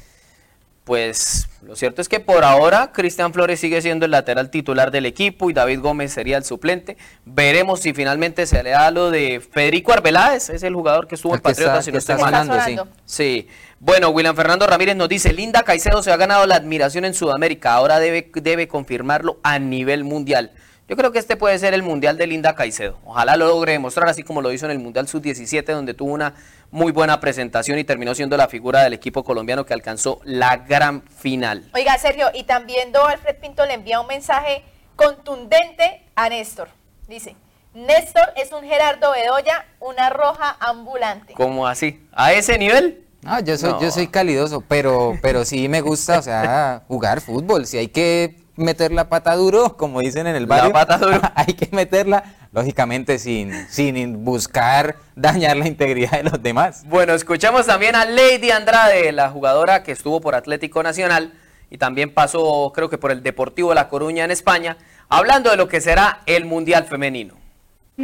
Pues 0.89 1.47
lo 1.62 1.75
cierto 1.75 2.02
es 2.02 2.10
que 2.10 2.19
por 2.19 2.43
ahora 2.43 2.91
Cristian 2.91 3.32
Flores 3.32 3.60
sigue 3.60 3.80
siendo 3.80 4.06
el 4.06 4.12
lateral 4.12 4.49
titular 4.49 4.89
del 4.89 5.06
equipo 5.06 5.52
y 5.52 5.54
David 5.54 5.82
Gómez 5.82 6.12
sería 6.12 6.36
el 6.36 6.43
suplente. 6.43 6.97
Veremos 7.25 7.82
si 7.82 7.93
finalmente 7.93 8.47
se 8.47 8.63
le 8.63 8.71
da 8.71 8.89
lo 8.89 9.12
de 9.12 9.39
Federico 9.39 9.93
Arbeláez, 9.93 10.49
es 10.49 10.63
el 10.63 10.73
jugador 10.73 11.08
que 11.08 11.13
estuvo 11.13 11.36
en 11.36 11.41
Patriotas, 11.41 11.86
si 11.86 11.91
no 11.91 11.99
está 11.99 12.15
estoy 12.15 12.32
mal. 12.32 12.63
sí. 12.65 12.78
Sí. 13.06 13.47
Bueno, 13.80 14.10
William 14.10 14.36
Fernando 14.36 14.65
Ramírez 14.65 14.95
nos 14.95 15.10
dice, 15.10 15.32
Linda 15.32 15.62
Caicedo 15.62 16.02
se 16.02 16.12
ha 16.12 16.17
ganado 16.17 16.47
la 16.47 16.56
admiración 16.56 17.06
en 17.06 17.13
Sudamérica, 17.13 17.75
ahora 17.75 17.99
debe, 17.99 18.32
debe 18.41 18.67
confirmarlo 18.67 19.38
a 19.43 19.60
nivel 19.60 20.04
mundial. 20.04 20.54
Yo 20.89 20.95
creo 20.95 21.12
que 21.12 21.19
este 21.19 21.38
puede 21.38 21.60
ser 21.60 21.75
el 21.75 21.84
mundial 21.84 22.17
de 22.17 22.25
Linda 22.25 22.56
Caicedo. 22.56 22.97
Ojalá 23.06 23.36
lo 23.36 23.47
logre 23.47 23.73
demostrar, 23.73 24.10
así 24.10 24.23
como 24.23 24.41
lo 24.41 24.52
hizo 24.52 24.65
en 24.65 24.71
el 24.71 24.80
Mundial 24.80 25.08
Sub-17, 25.08 25.63
donde 25.71 25.93
tuvo 25.93 26.12
una 26.12 26.34
muy 26.71 26.91
buena 26.91 27.19
presentación 27.19 27.78
y 27.78 27.84
terminó 27.84 28.15
siendo 28.15 28.36
la 28.38 28.47
figura 28.47 28.82
del 28.82 28.93
equipo 28.93 29.23
colombiano 29.23 29.67
que 29.67 29.75
alcanzó 29.75 30.19
la 30.23 30.58
gran 30.58 31.04
final. 31.04 31.69
Oiga, 31.75 31.95
Sergio, 31.99 32.32
y 32.34 32.43
también 32.43 32.91
Do 32.91 33.06
Alfred 33.06 33.36
Pinto 33.39 33.67
le 33.67 33.75
envía 33.75 34.02
un 34.02 34.08
mensaje 34.08 34.63
contundente 34.95 36.02
a 36.15 36.28
Néstor. 36.28 36.69
Dice, 37.08 37.36
Néstor 37.75 38.34
es 38.36 38.52
un 38.52 38.63
Gerardo 38.63 39.12
Bedoya, 39.12 39.65
una 39.80 40.10
roja 40.10 40.58
ambulante. 40.60 41.34
¿Cómo 41.34 41.67
así? 41.67 42.04
¿A 42.13 42.34
ese 42.34 42.58
nivel? 42.58 43.06
No, 43.21 43.39
yo 43.41 43.58
soy, 43.60 43.71
No. 43.73 43.82
yo 43.82 43.91
soy 43.91 44.08
calidoso, 44.08 44.62
pero, 44.67 45.13
pero 45.21 45.45
sí 45.45 45.69
me 45.69 45.82
gusta, 45.82 46.17
o 46.17 46.21
sea, 46.23 46.82
jugar 46.88 47.21
fútbol. 47.21 47.67
Si 47.67 47.78
hay 47.78 47.89
que 47.89 48.38
meter 48.60 48.91
la 48.91 49.10
pata 49.10 49.36
duro, 49.36 49.78
como 49.78 50.02
dicen 50.02 50.28
en 50.28 50.36
el 50.36 50.43
La 50.43 50.56
barrio, 50.58 50.72
pata 50.72 50.98
duro. 50.98 51.22
hay 51.36 51.54
que 51.54 51.69
meterla, 51.72 52.24
lógicamente, 52.52 53.17
sin, 53.17 53.52
sin 53.69 54.24
buscar 54.24 54.98
dañar 55.15 55.58
la 55.58 55.67
integridad 55.67 56.12
de 56.12 56.24
los 56.24 56.41
demás. 56.41 56.84
Bueno, 56.86 57.13
escuchamos 57.13 57.65
también 57.65 57.95
a 57.95 58.06
Lady 58.06 58.52
Andrade, 58.52 59.12
la 59.12 59.30
jugadora 59.30 59.84
que 59.84 59.91
estuvo 59.91 60.22
por 60.22 60.36
Atlético 60.36 60.84
Nacional 60.84 61.34
y 61.69 61.78
también 61.78 62.13
pasó, 62.13 62.72
creo 62.74 62.89
que 62.89 62.98
por 62.98 63.12
el 63.12 63.24
Deportivo 63.24 63.74
La 63.74 63.89
Coruña 63.89 64.24
en 64.24 64.32
España, 64.32 64.78
hablando 65.08 65.50
de 65.50 65.58
lo 65.58 65.67
que 65.67 65.82
será 65.82 66.22
el 66.26 66.45
Mundial 66.45 66.86
Femenino. 66.86 67.38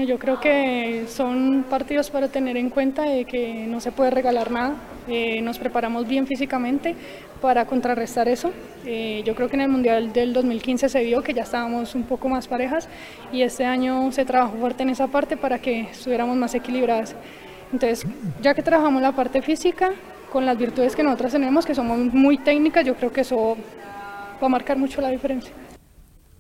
Yo 0.03 0.19
creo 0.19 0.41
que 0.41 1.05
son 1.08 1.63
partidos 1.69 2.10
para 2.10 2.27
tener 2.27 2.58
en 2.58 2.69
cuenta 2.69 3.03
de 3.03 3.23
que 3.23 3.65
no 3.65 3.79
se 3.79 3.93
puede 3.93 4.12
regalar 4.12 4.51
nada. 4.51 4.73
Eh, 5.08 5.39
nos 5.41 5.58
preparamos 5.58 6.05
bien 6.05 6.27
físicamente 6.27 6.95
para 7.41 7.65
contrarrestar 7.65 8.27
eso. 8.27 8.51
Eh, 8.86 9.23
yo 9.25 9.36
creo 9.36 9.47
que 9.47 9.55
en 9.55 9.62
el 9.62 9.69
Mundial 9.69 10.12
del 10.12 10.34
2015 10.34 10.89
se 10.89 11.01
vio 11.01 11.23
que 11.23 11.34
ya 11.34 11.43
estábamos 11.43 11.95
un 11.95 12.03
poco 12.03 12.27
más 12.27 12.45
parejas 12.45 12.89
y 13.31 13.41
este 13.41 13.63
año 13.63 14.12
se 14.12 14.25
trabajó 14.25 14.58
fuerte 14.58 14.84
en 14.84 14.89
esa 14.89 15.08
parte 15.08 15.38
para 15.38 15.60
que 15.60 15.81
estuviéramos 15.91 16.36
más 16.36 16.53
equilibradas. 16.53 17.15
Entonces, 17.71 18.05
ya 18.41 18.53
que 18.53 18.62
trabajamos 18.62 19.01
la 19.01 19.13
parte 19.13 19.41
física, 19.41 19.91
con 20.29 20.45
las 20.45 20.58
virtudes 20.58 20.93
que 20.93 21.03
nosotras 21.03 21.31
tenemos, 21.31 21.65
que 21.65 21.73
somos 21.73 21.97
muy 22.13 22.38
técnicas, 22.38 22.86
yo 22.86 22.95
creo 22.95 23.13
que 23.13 23.21
eso 23.21 23.55
va 24.43 24.47
a 24.47 24.49
marcar 24.49 24.77
mucho 24.77 24.99
la 24.99 25.10
diferencia. 25.10 25.53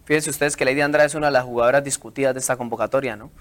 Fíjense 0.05 0.29
ustedes 0.29 0.55
que 0.55 0.65
Lady 0.65 0.81
Andrade 0.81 1.07
es 1.07 1.15
una 1.15 1.27
de 1.27 1.33
las 1.33 1.43
jugadoras 1.43 1.83
discutidas 1.83 2.33
de 2.33 2.39
esta 2.39 2.55
convocatoria, 2.57 3.15
¿no? 3.15 3.31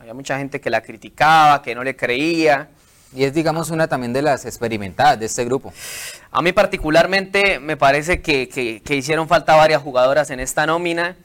Había 0.00 0.14
mucha 0.14 0.38
gente 0.38 0.60
que 0.60 0.70
la 0.70 0.82
criticaba, 0.82 1.62
que 1.62 1.74
no 1.74 1.84
le 1.84 1.94
creía. 1.96 2.68
Y 3.14 3.24
es, 3.24 3.32
digamos, 3.32 3.70
una 3.70 3.86
también 3.86 4.12
de 4.12 4.22
las 4.22 4.44
experimentadas 4.44 5.20
de 5.20 5.26
este 5.26 5.44
grupo. 5.44 5.72
A 6.32 6.42
mí 6.42 6.52
particularmente 6.52 7.60
me 7.60 7.76
parece 7.76 8.20
que, 8.22 8.48
que- 8.48 8.82
que 8.82 8.96
hicieron 8.96 9.28
falta 9.28 9.54
varias 9.54 9.82
jugadoras 9.82 10.30
en 10.30 10.40
esta 10.40 10.66
nómina, 10.66 11.16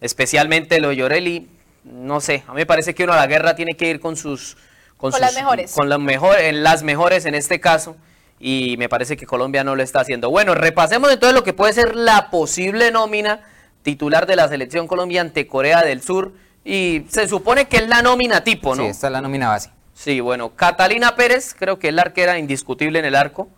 especialmente 0.00 0.80
lo 0.80 0.88
de 0.90 0.96
Llorelli. 0.96 1.48
No 1.84 2.20
sé, 2.20 2.42
a 2.46 2.52
mí 2.52 2.56
me 2.58 2.66
parece 2.66 2.94
que 2.94 3.04
uno 3.04 3.12
a 3.14 3.16
la 3.16 3.26
guerra 3.26 3.54
tiene 3.56 3.74
que 3.76 3.88
ir 3.88 4.00
con 4.00 4.16
sus... 4.16 4.56
Con 4.98 5.12
sus- 5.12 5.20
las 5.20 5.34
mejores. 5.34 5.72
Con 5.72 5.88
las, 5.88 5.98
mejor, 6.00 6.38
en 6.38 6.62
las 6.62 6.82
mejores 6.82 7.24
en 7.24 7.34
este 7.34 7.60
caso. 7.60 7.96
Y 8.40 8.76
me 8.78 8.88
parece 8.88 9.16
que 9.16 9.26
Colombia 9.26 9.64
no 9.64 9.74
lo 9.74 9.82
está 9.82 10.00
haciendo. 10.00 10.28
Bueno, 10.30 10.54
repasemos 10.54 11.10
entonces 11.12 11.34
lo 11.34 11.44
que 11.44 11.52
puede 11.54 11.72
ser 11.72 11.96
la 11.96 12.30
posible 12.30 12.90
nómina 12.90 13.40
titular 13.82 14.26
de 14.26 14.36
la 14.36 14.48
selección 14.48 14.86
Colombia 14.86 15.20
ante 15.20 15.46
Corea 15.46 15.82
del 15.82 16.02
Sur. 16.02 16.32
Y 16.64 17.06
se 17.08 17.28
supone 17.28 17.66
que 17.68 17.78
es 17.78 17.88
la 17.88 18.02
nómina 18.02 18.44
tipo, 18.44 18.74
¿no? 18.74 18.82
Sí, 18.82 18.88
esta 18.88 19.06
es 19.06 19.12
la 19.12 19.20
nómina 19.20 19.48
base. 19.48 19.70
Sí, 19.94 20.20
bueno, 20.20 20.54
Catalina 20.54 21.16
Pérez, 21.16 21.54
creo 21.58 21.78
que 21.78 21.88
es 21.88 21.94
la 21.94 22.02
arquera 22.02 22.38
indiscutible 22.38 22.98
en 22.98 23.04
el 23.04 23.14
arco. 23.14 23.48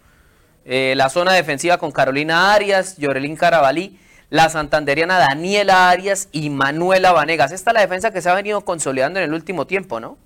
Eh, 0.64 0.94
la 0.96 1.10
zona 1.10 1.32
defensiva 1.32 1.78
con 1.78 1.90
Carolina 1.90 2.54
Arias, 2.54 2.96
Yorelín 2.96 3.36
Carabalí, 3.36 3.98
la 4.30 4.48
santanderiana 4.48 5.18
Daniela 5.18 5.90
Arias 5.90 6.28
y 6.32 6.48
Manuela 6.50 7.12
Vanegas. 7.12 7.52
Esta 7.52 7.70
es 7.70 7.74
la 7.74 7.80
defensa 7.80 8.10
que 8.10 8.22
se 8.22 8.30
ha 8.30 8.34
venido 8.34 8.60
consolidando 8.62 9.18
en 9.18 9.24
el 9.24 9.34
último 9.34 9.66
tiempo, 9.66 10.00
¿no? 10.00 10.16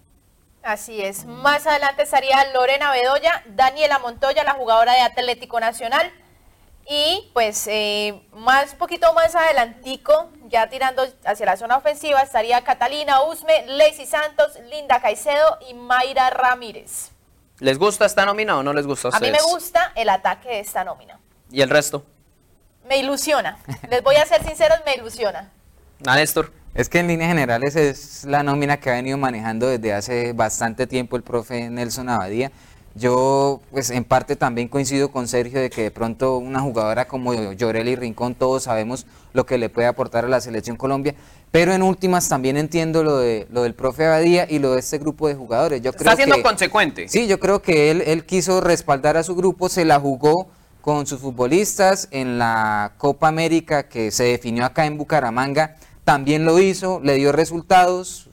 Así 0.63 1.03
es. 1.03 1.25
Más 1.25 1.67
adelante 1.67 2.03
estaría 2.03 2.37
Lorena 2.53 2.91
Bedoya, 2.91 3.43
Daniela 3.47 3.99
Montoya, 3.99 4.45
la 4.45 4.55
jugadora 4.55 4.93
de 4.93 5.01
Atlético 5.01 5.61
Nacional. 5.61 6.11
Y 6.89 7.31
pues 7.33 7.67
eh, 7.67 8.23
más 8.33 8.75
poquito 8.75 9.13
más 9.15 9.35
adelantico, 9.35 10.31
ya 10.49 10.69
tirando 10.69 11.03
hacia 11.25 11.47
la 11.47 11.57
zona 11.57 11.79
ofensiva, 11.79 12.21
estaría 12.21 12.63
Catalina 12.63 13.23
Usme, 13.23 13.67
Lacey 13.67 14.07
Santos, 14.07 14.59
Linda 14.71 15.01
Caicedo 15.01 15.59
y 15.69 15.75
Mayra 15.75 16.31
Ramírez. 16.31 17.11
¿Les 17.61 17.79
gusta 17.79 18.05
esta 18.05 18.27
nómina 18.27 18.59
o 18.59 18.63
no 18.63 18.73
les 18.73 18.87
gusta 18.87 19.09
a 19.09 19.17
A 19.17 19.21
mí 19.21 19.31
me 19.31 19.41
gusta 19.43 19.93
el 19.95 20.09
ataque 20.11 20.49
de 20.49 20.61
esta 20.61 20.85
nómina. 20.85 21.19
¿Y 21.51 21.63
el 21.63 21.71
resto? 21.71 22.05
Me 22.87 22.99
ilusiona. 22.99 23.59
Les 23.89 24.03
voy 24.03 24.17
a 24.17 24.27
ser 24.27 24.45
sinceros, 24.45 24.79
me 24.85 24.95
ilusiona. 24.95 25.51
¿A 26.07 26.17
Néstor? 26.17 26.53
Es 26.75 26.89
que 26.89 26.99
en 26.99 27.07
líneas 27.07 27.29
generales 27.29 27.77
es 27.77 28.25
la 28.25 28.43
nómina 28.43 28.79
que 28.79 28.91
ha 28.91 28.95
venido 28.95 29.17
manejando 29.17 29.69
desde 29.69 29.95
hace 29.95 30.33
bastante 30.33 30.89
tiempo 30.89 31.17
el 31.17 31.23
profe 31.23 31.71
Nelson 31.71 32.09
Abadía. 32.09 32.51
Yo, 32.97 33.61
pues 33.73 33.91
en 33.91 34.05
parte 34.05 34.37
también 34.37 34.69
coincido 34.69 35.11
con 35.11 35.27
Sergio 35.27 35.61
de 35.61 35.69
que 35.69 35.83
de 35.83 35.91
pronto 35.91 36.37
una 36.39 36.61
jugadora 36.61 37.09
como 37.09 37.35
Llorelli 37.53 37.97
Rincón, 37.97 38.37
todos 38.37 38.63
sabemos 38.65 39.05
lo 39.33 39.45
que 39.47 39.59
le 39.59 39.69
puede 39.69 39.89
aportar 39.89 40.25
a 40.25 40.29
la 40.29 40.41
selección 40.41 40.77
Colombia, 40.77 41.17
pero 41.51 41.73
en 41.73 41.83
últimas 41.83 42.29
también 42.29 42.57
entiendo 42.57 43.03
lo, 43.03 43.19
de, 43.19 43.49
lo 43.51 43.65
del 43.65 43.75
profe 43.75 44.07
Abadía 44.07 44.47
y 44.49 44.61
lo 44.61 44.73
de 44.75 44.79
este 44.79 44.99
grupo 44.99 45.27
de 45.27 45.35
jugadores. 45.35 45.83
Yo 45.83 45.93
creo 45.93 46.03
Está 46.03 46.15
siendo 46.17 46.37
que- 46.37 46.43
consecuente. 46.45 47.09
Sí, 47.09 47.27
yo 47.27 47.41
creo 47.41 47.61
que 47.63 47.91
él, 47.91 48.03
él 48.07 48.25
quiso 48.27 48.61
respaldar 48.61 49.17
a 49.17 49.25
su 49.25 49.35
grupo, 49.35 49.69
se 49.69 49.85
la 49.85 49.99
jugó 49.99 50.47
con 50.81 51.05
sus 51.07 51.19
futbolistas 51.19 52.07
en 52.13 52.39
la 52.39 52.93
Copa 52.99 53.27
América 53.27 53.89
que 53.89 54.13
se 54.13 54.23
definió 54.25 54.65
acá 54.65 54.87
en 54.87 54.99
Bucaramanga, 54.99 55.75
también 56.05 56.45
lo 56.45 56.61
hizo, 56.61 57.01
le 57.03 57.15
dio 57.15 57.33
resultados, 57.33 58.29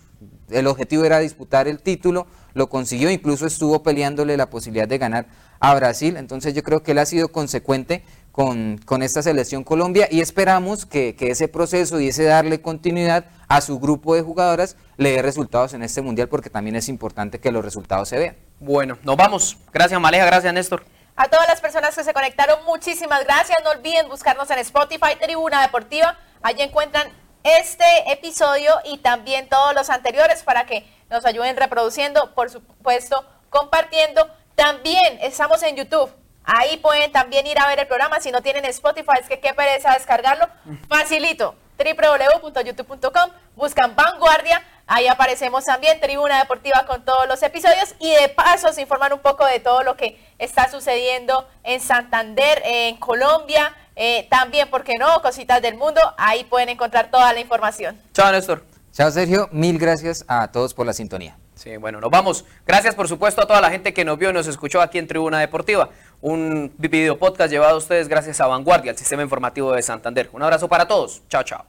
el 0.51 0.67
objetivo 0.67 1.05
era 1.05 1.19
disputar 1.19 1.67
el 1.67 1.81
título, 1.81 2.27
lo 2.53 2.69
consiguió, 2.69 3.09
incluso 3.09 3.45
estuvo 3.45 3.83
peleándole 3.83 4.37
la 4.37 4.49
posibilidad 4.49 4.87
de 4.87 4.97
ganar 4.97 5.25
a 5.59 5.73
Brasil, 5.75 6.17
entonces 6.17 6.53
yo 6.53 6.63
creo 6.63 6.81
que 6.83 6.91
él 6.91 6.97
ha 6.97 7.05
sido 7.05 7.29
consecuente 7.29 8.03
con, 8.31 8.79
con 8.85 9.03
esta 9.03 9.21
selección 9.21 9.63
Colombia 9.63 10.07
y 10.09 10.21
esperamos 10.21 10.85
que, 10.85 11.15
que 11.15 11.31
ese 11.31 11.47
proceso 11.47 11.99
y 11.99 12.07
ese 12.07 12.23
darle 12.23 12.61
continuidad 12.61 13.25
a 13.47 13.61
su 13.61 13.79
grupo 13.79 14.15
de 14.15 14.21
jugadoras 14.21 14.77
le 14.97 15.11
dé 15.11 15.21
resultados 15.21 15.73
en 15.73 15.83
este 15.83 16.01
mundial 16.01 16.29
porque 16.29 16.49
también 16.49 16.75
es 16.75 16.89
importante 16.89 17.39
que 17.39 17.51
los 17.51 17.63
resultados 17.63 18.09
se 18.09 18.17
vean. 18.17 18.37
Bueno, 18.59 18.97
nos 19.03 19.17
vamos. 19.17 19.57
Gracias 19.73 19.99
Maleja, 19.99 20.25
gracias 20.25 20.53
Néstor. 20.53 20.83
A 21.15 21.27
todas 21.27 21.47
las 21.47 21.61
personas 21.61 21.95
que 21.95 22.03
se 22.03 22.13
conectaron, 22.13 22.65
muchísimas 22.65 23.23
gracias. 23.25 23.57
No 23.63 23.71
olviden 23.71 24.07
buscarnos 24.07 24.49
en 24.49 24.59
Spotify, 24.59 25.17
Tribuna 25.21 25.61
Deportiva. 25.61 26.17
Allí 26.41 26.61
encuentran 26.61 27.07
este 27.43 28.11
episodio 28.11 28.73
y 28.85 28.97
también 28.99 29.49
todos 29.49 29.73
los 29.73 29.89
anteriores 29.89 30.43
para 30.43 30.65
que 30.65 30.85
nos 31.09 31.25
ayuden 31.25 31.57
reproduciendo, 31.57 32.33
por 32.33 32.49
supuesto, 32.49 33.25
compartiendo. 33.49 34.29
También 34.55 35.19
estamos 35.21 35.61
en 35.63 35.75
YouTube. 35.75 36.11
Ahí 36.43 36.77
pueden 36.77 37.11
también 37.11 37.45
ir 37.47 37.59
a 37.59 37.67
ver 37.67 37.79
el 37.79 37.87
programa. 37.87 38.19
Si 38.19 38.31
no 38.31 38.41
tienen 38.41 38.65
Spotify, 38.65 39.19
es 39.19 39.27
que 39.27 39.39
qué 39.39 39.53
pereza 39.53 39.93
descargarlo. 39.93 40.47
Facilito. 40.89 41.55
www.youtube.com. 41.83 43.31
Buscan 43.55 43.95
Vanguardia. 43.95 44.61
Ahí 44.87 45.07
aparecemos 45.07 45.65
también, 45.65 45.99
Tribuna 46.01 46.39
Deportiva 46.39 46.85
con 46.85 47.05
todos 47.05 47.27
los 47.27 47.41
episodios. 47.43 47.95
Y 47.99 48.11
de 48.13 48.29
paso 48.29 48.73
se 48.73 48.81
informan 48.81 49.13
un 49.13 49.19
poco 49.19 49.45
de 49.45 49.59
todo 49.59 49.83
lo 49.83 49.95
que 49.95 50.19
está 50.37 50.69
sucediendo 50.69 51.47
en 51.63 51.79
Santander, 51.79 52.61
en 52.65 52.97
Colombia. 52.97 53.75
eh, 53.95 54.27
también, 54.29 54.69
¿por 54.69 54.83
qué 54.83 54.97
no? 54.97 55.21
Cositas 55.21 55.61
del 55.61 55.75
mundo. 55.75 56.01
Ahí 56.17 56.43
pueden 56.45 56.69
encontrar 56.69 57.11
toda 57.11 57.31
la 57.33 57.39
información. 57.39 57.99
Chao 58.13 58.31
Néstor. 58.31 58.63
Chao 58.93 59.09
Sergio, 59.11 59.47
mil 59.51 59.77
gracias 59.77 60.25
a 60.27 60.49
todos 60.51 60.73
por 60.73 60.85
la 60.85 60.93
sintonía. 60.93 61.37
Sí, 61.55 61.77
bueno, 61.77 62.01
nos 62.01 62.09
vamos. 62.09 62.43
Gracias 62.65 62.95
por 62.95 63.07
supuesto 63.07 63.41
a 63.41 63.45
toda 63.45 63.61
la 63.61 63.69
gente 63.69 63.93
que 63.93 64.03
nos 64.03 64.17
vio 64.17 64.31
y 64.31 64.33
nos 64.33 64.47
escuchó 64.47 64.81
aquí 64.81 64.97
en 64.97 65.05
Tribuna 65.07 65.39
Deportiva. 65.39 65.89
Un 66.21 66.71
video 66.77 67.17
podcast 67.17 67.51
llevado 67.51 67.73
a 67.73 67.77
ustedes 67.79 68.07
gracias 68.07 68.39
a 68.41 68.47
Vanguardia, 68.47 68.91
el 68.91 68.97
sistema 68.97 69.23
informativo 69.23 69.73
de 69.73 69.81
Santander. 69.81 70.29
Un 70.33 70.43
abrazo 70.43 70.67
para 70.67 70.87
todos. 70.87 71.23
Chao, 71.29 71.41
chao. 71.41 71.65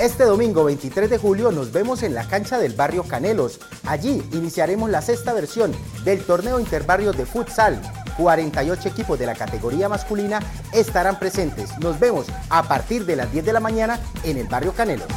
Este 0.00 0.24
domingo 0.24 0.64
23 0.64 1.10
de 1.10 1.18
julio 1.18 1.52
nos 1.52 1.72
vemos 1.72 2.02
en 2.02 2.14
la 2.14 2.26
cancha 2.26 2.58
del 2.58 2.72
barrio 2.72 3.04
Canelos. 3.04 3.60
Allí 3.86 4.22
iniciaremos 4.32 4.88
la 4.88 5.02
sexta 5.02 5.34
versión 5.34 5.72
del 6.04 6.24
torneo 6.24 6.58
interbarrios 6.58 7.16
de 7.18 7.26
futsal. 7.26 7.80
48 8.16 8.88
equipos 8.88 9.18
de 9.18 9.26
la 9.26 9.34
categoría 9.34 9.88
masculina 9.88 10.40
estarán 10.72 11.18
presentes. 11.18 11.78
Nos 11.78 11.98
vemos 11.98 12.26
a 12.50 12.62
partir 12.62 13.04
de 13.06 13.16
las 13.16 13.30
10 13.32 13.44
de 13.44 13.52
la 13.52 13.60
mañana 13.60 13.98
en 14.24 14.38
el 14.38 14.46
barrio 14.46 14.72
Canelos. 14.72 15.08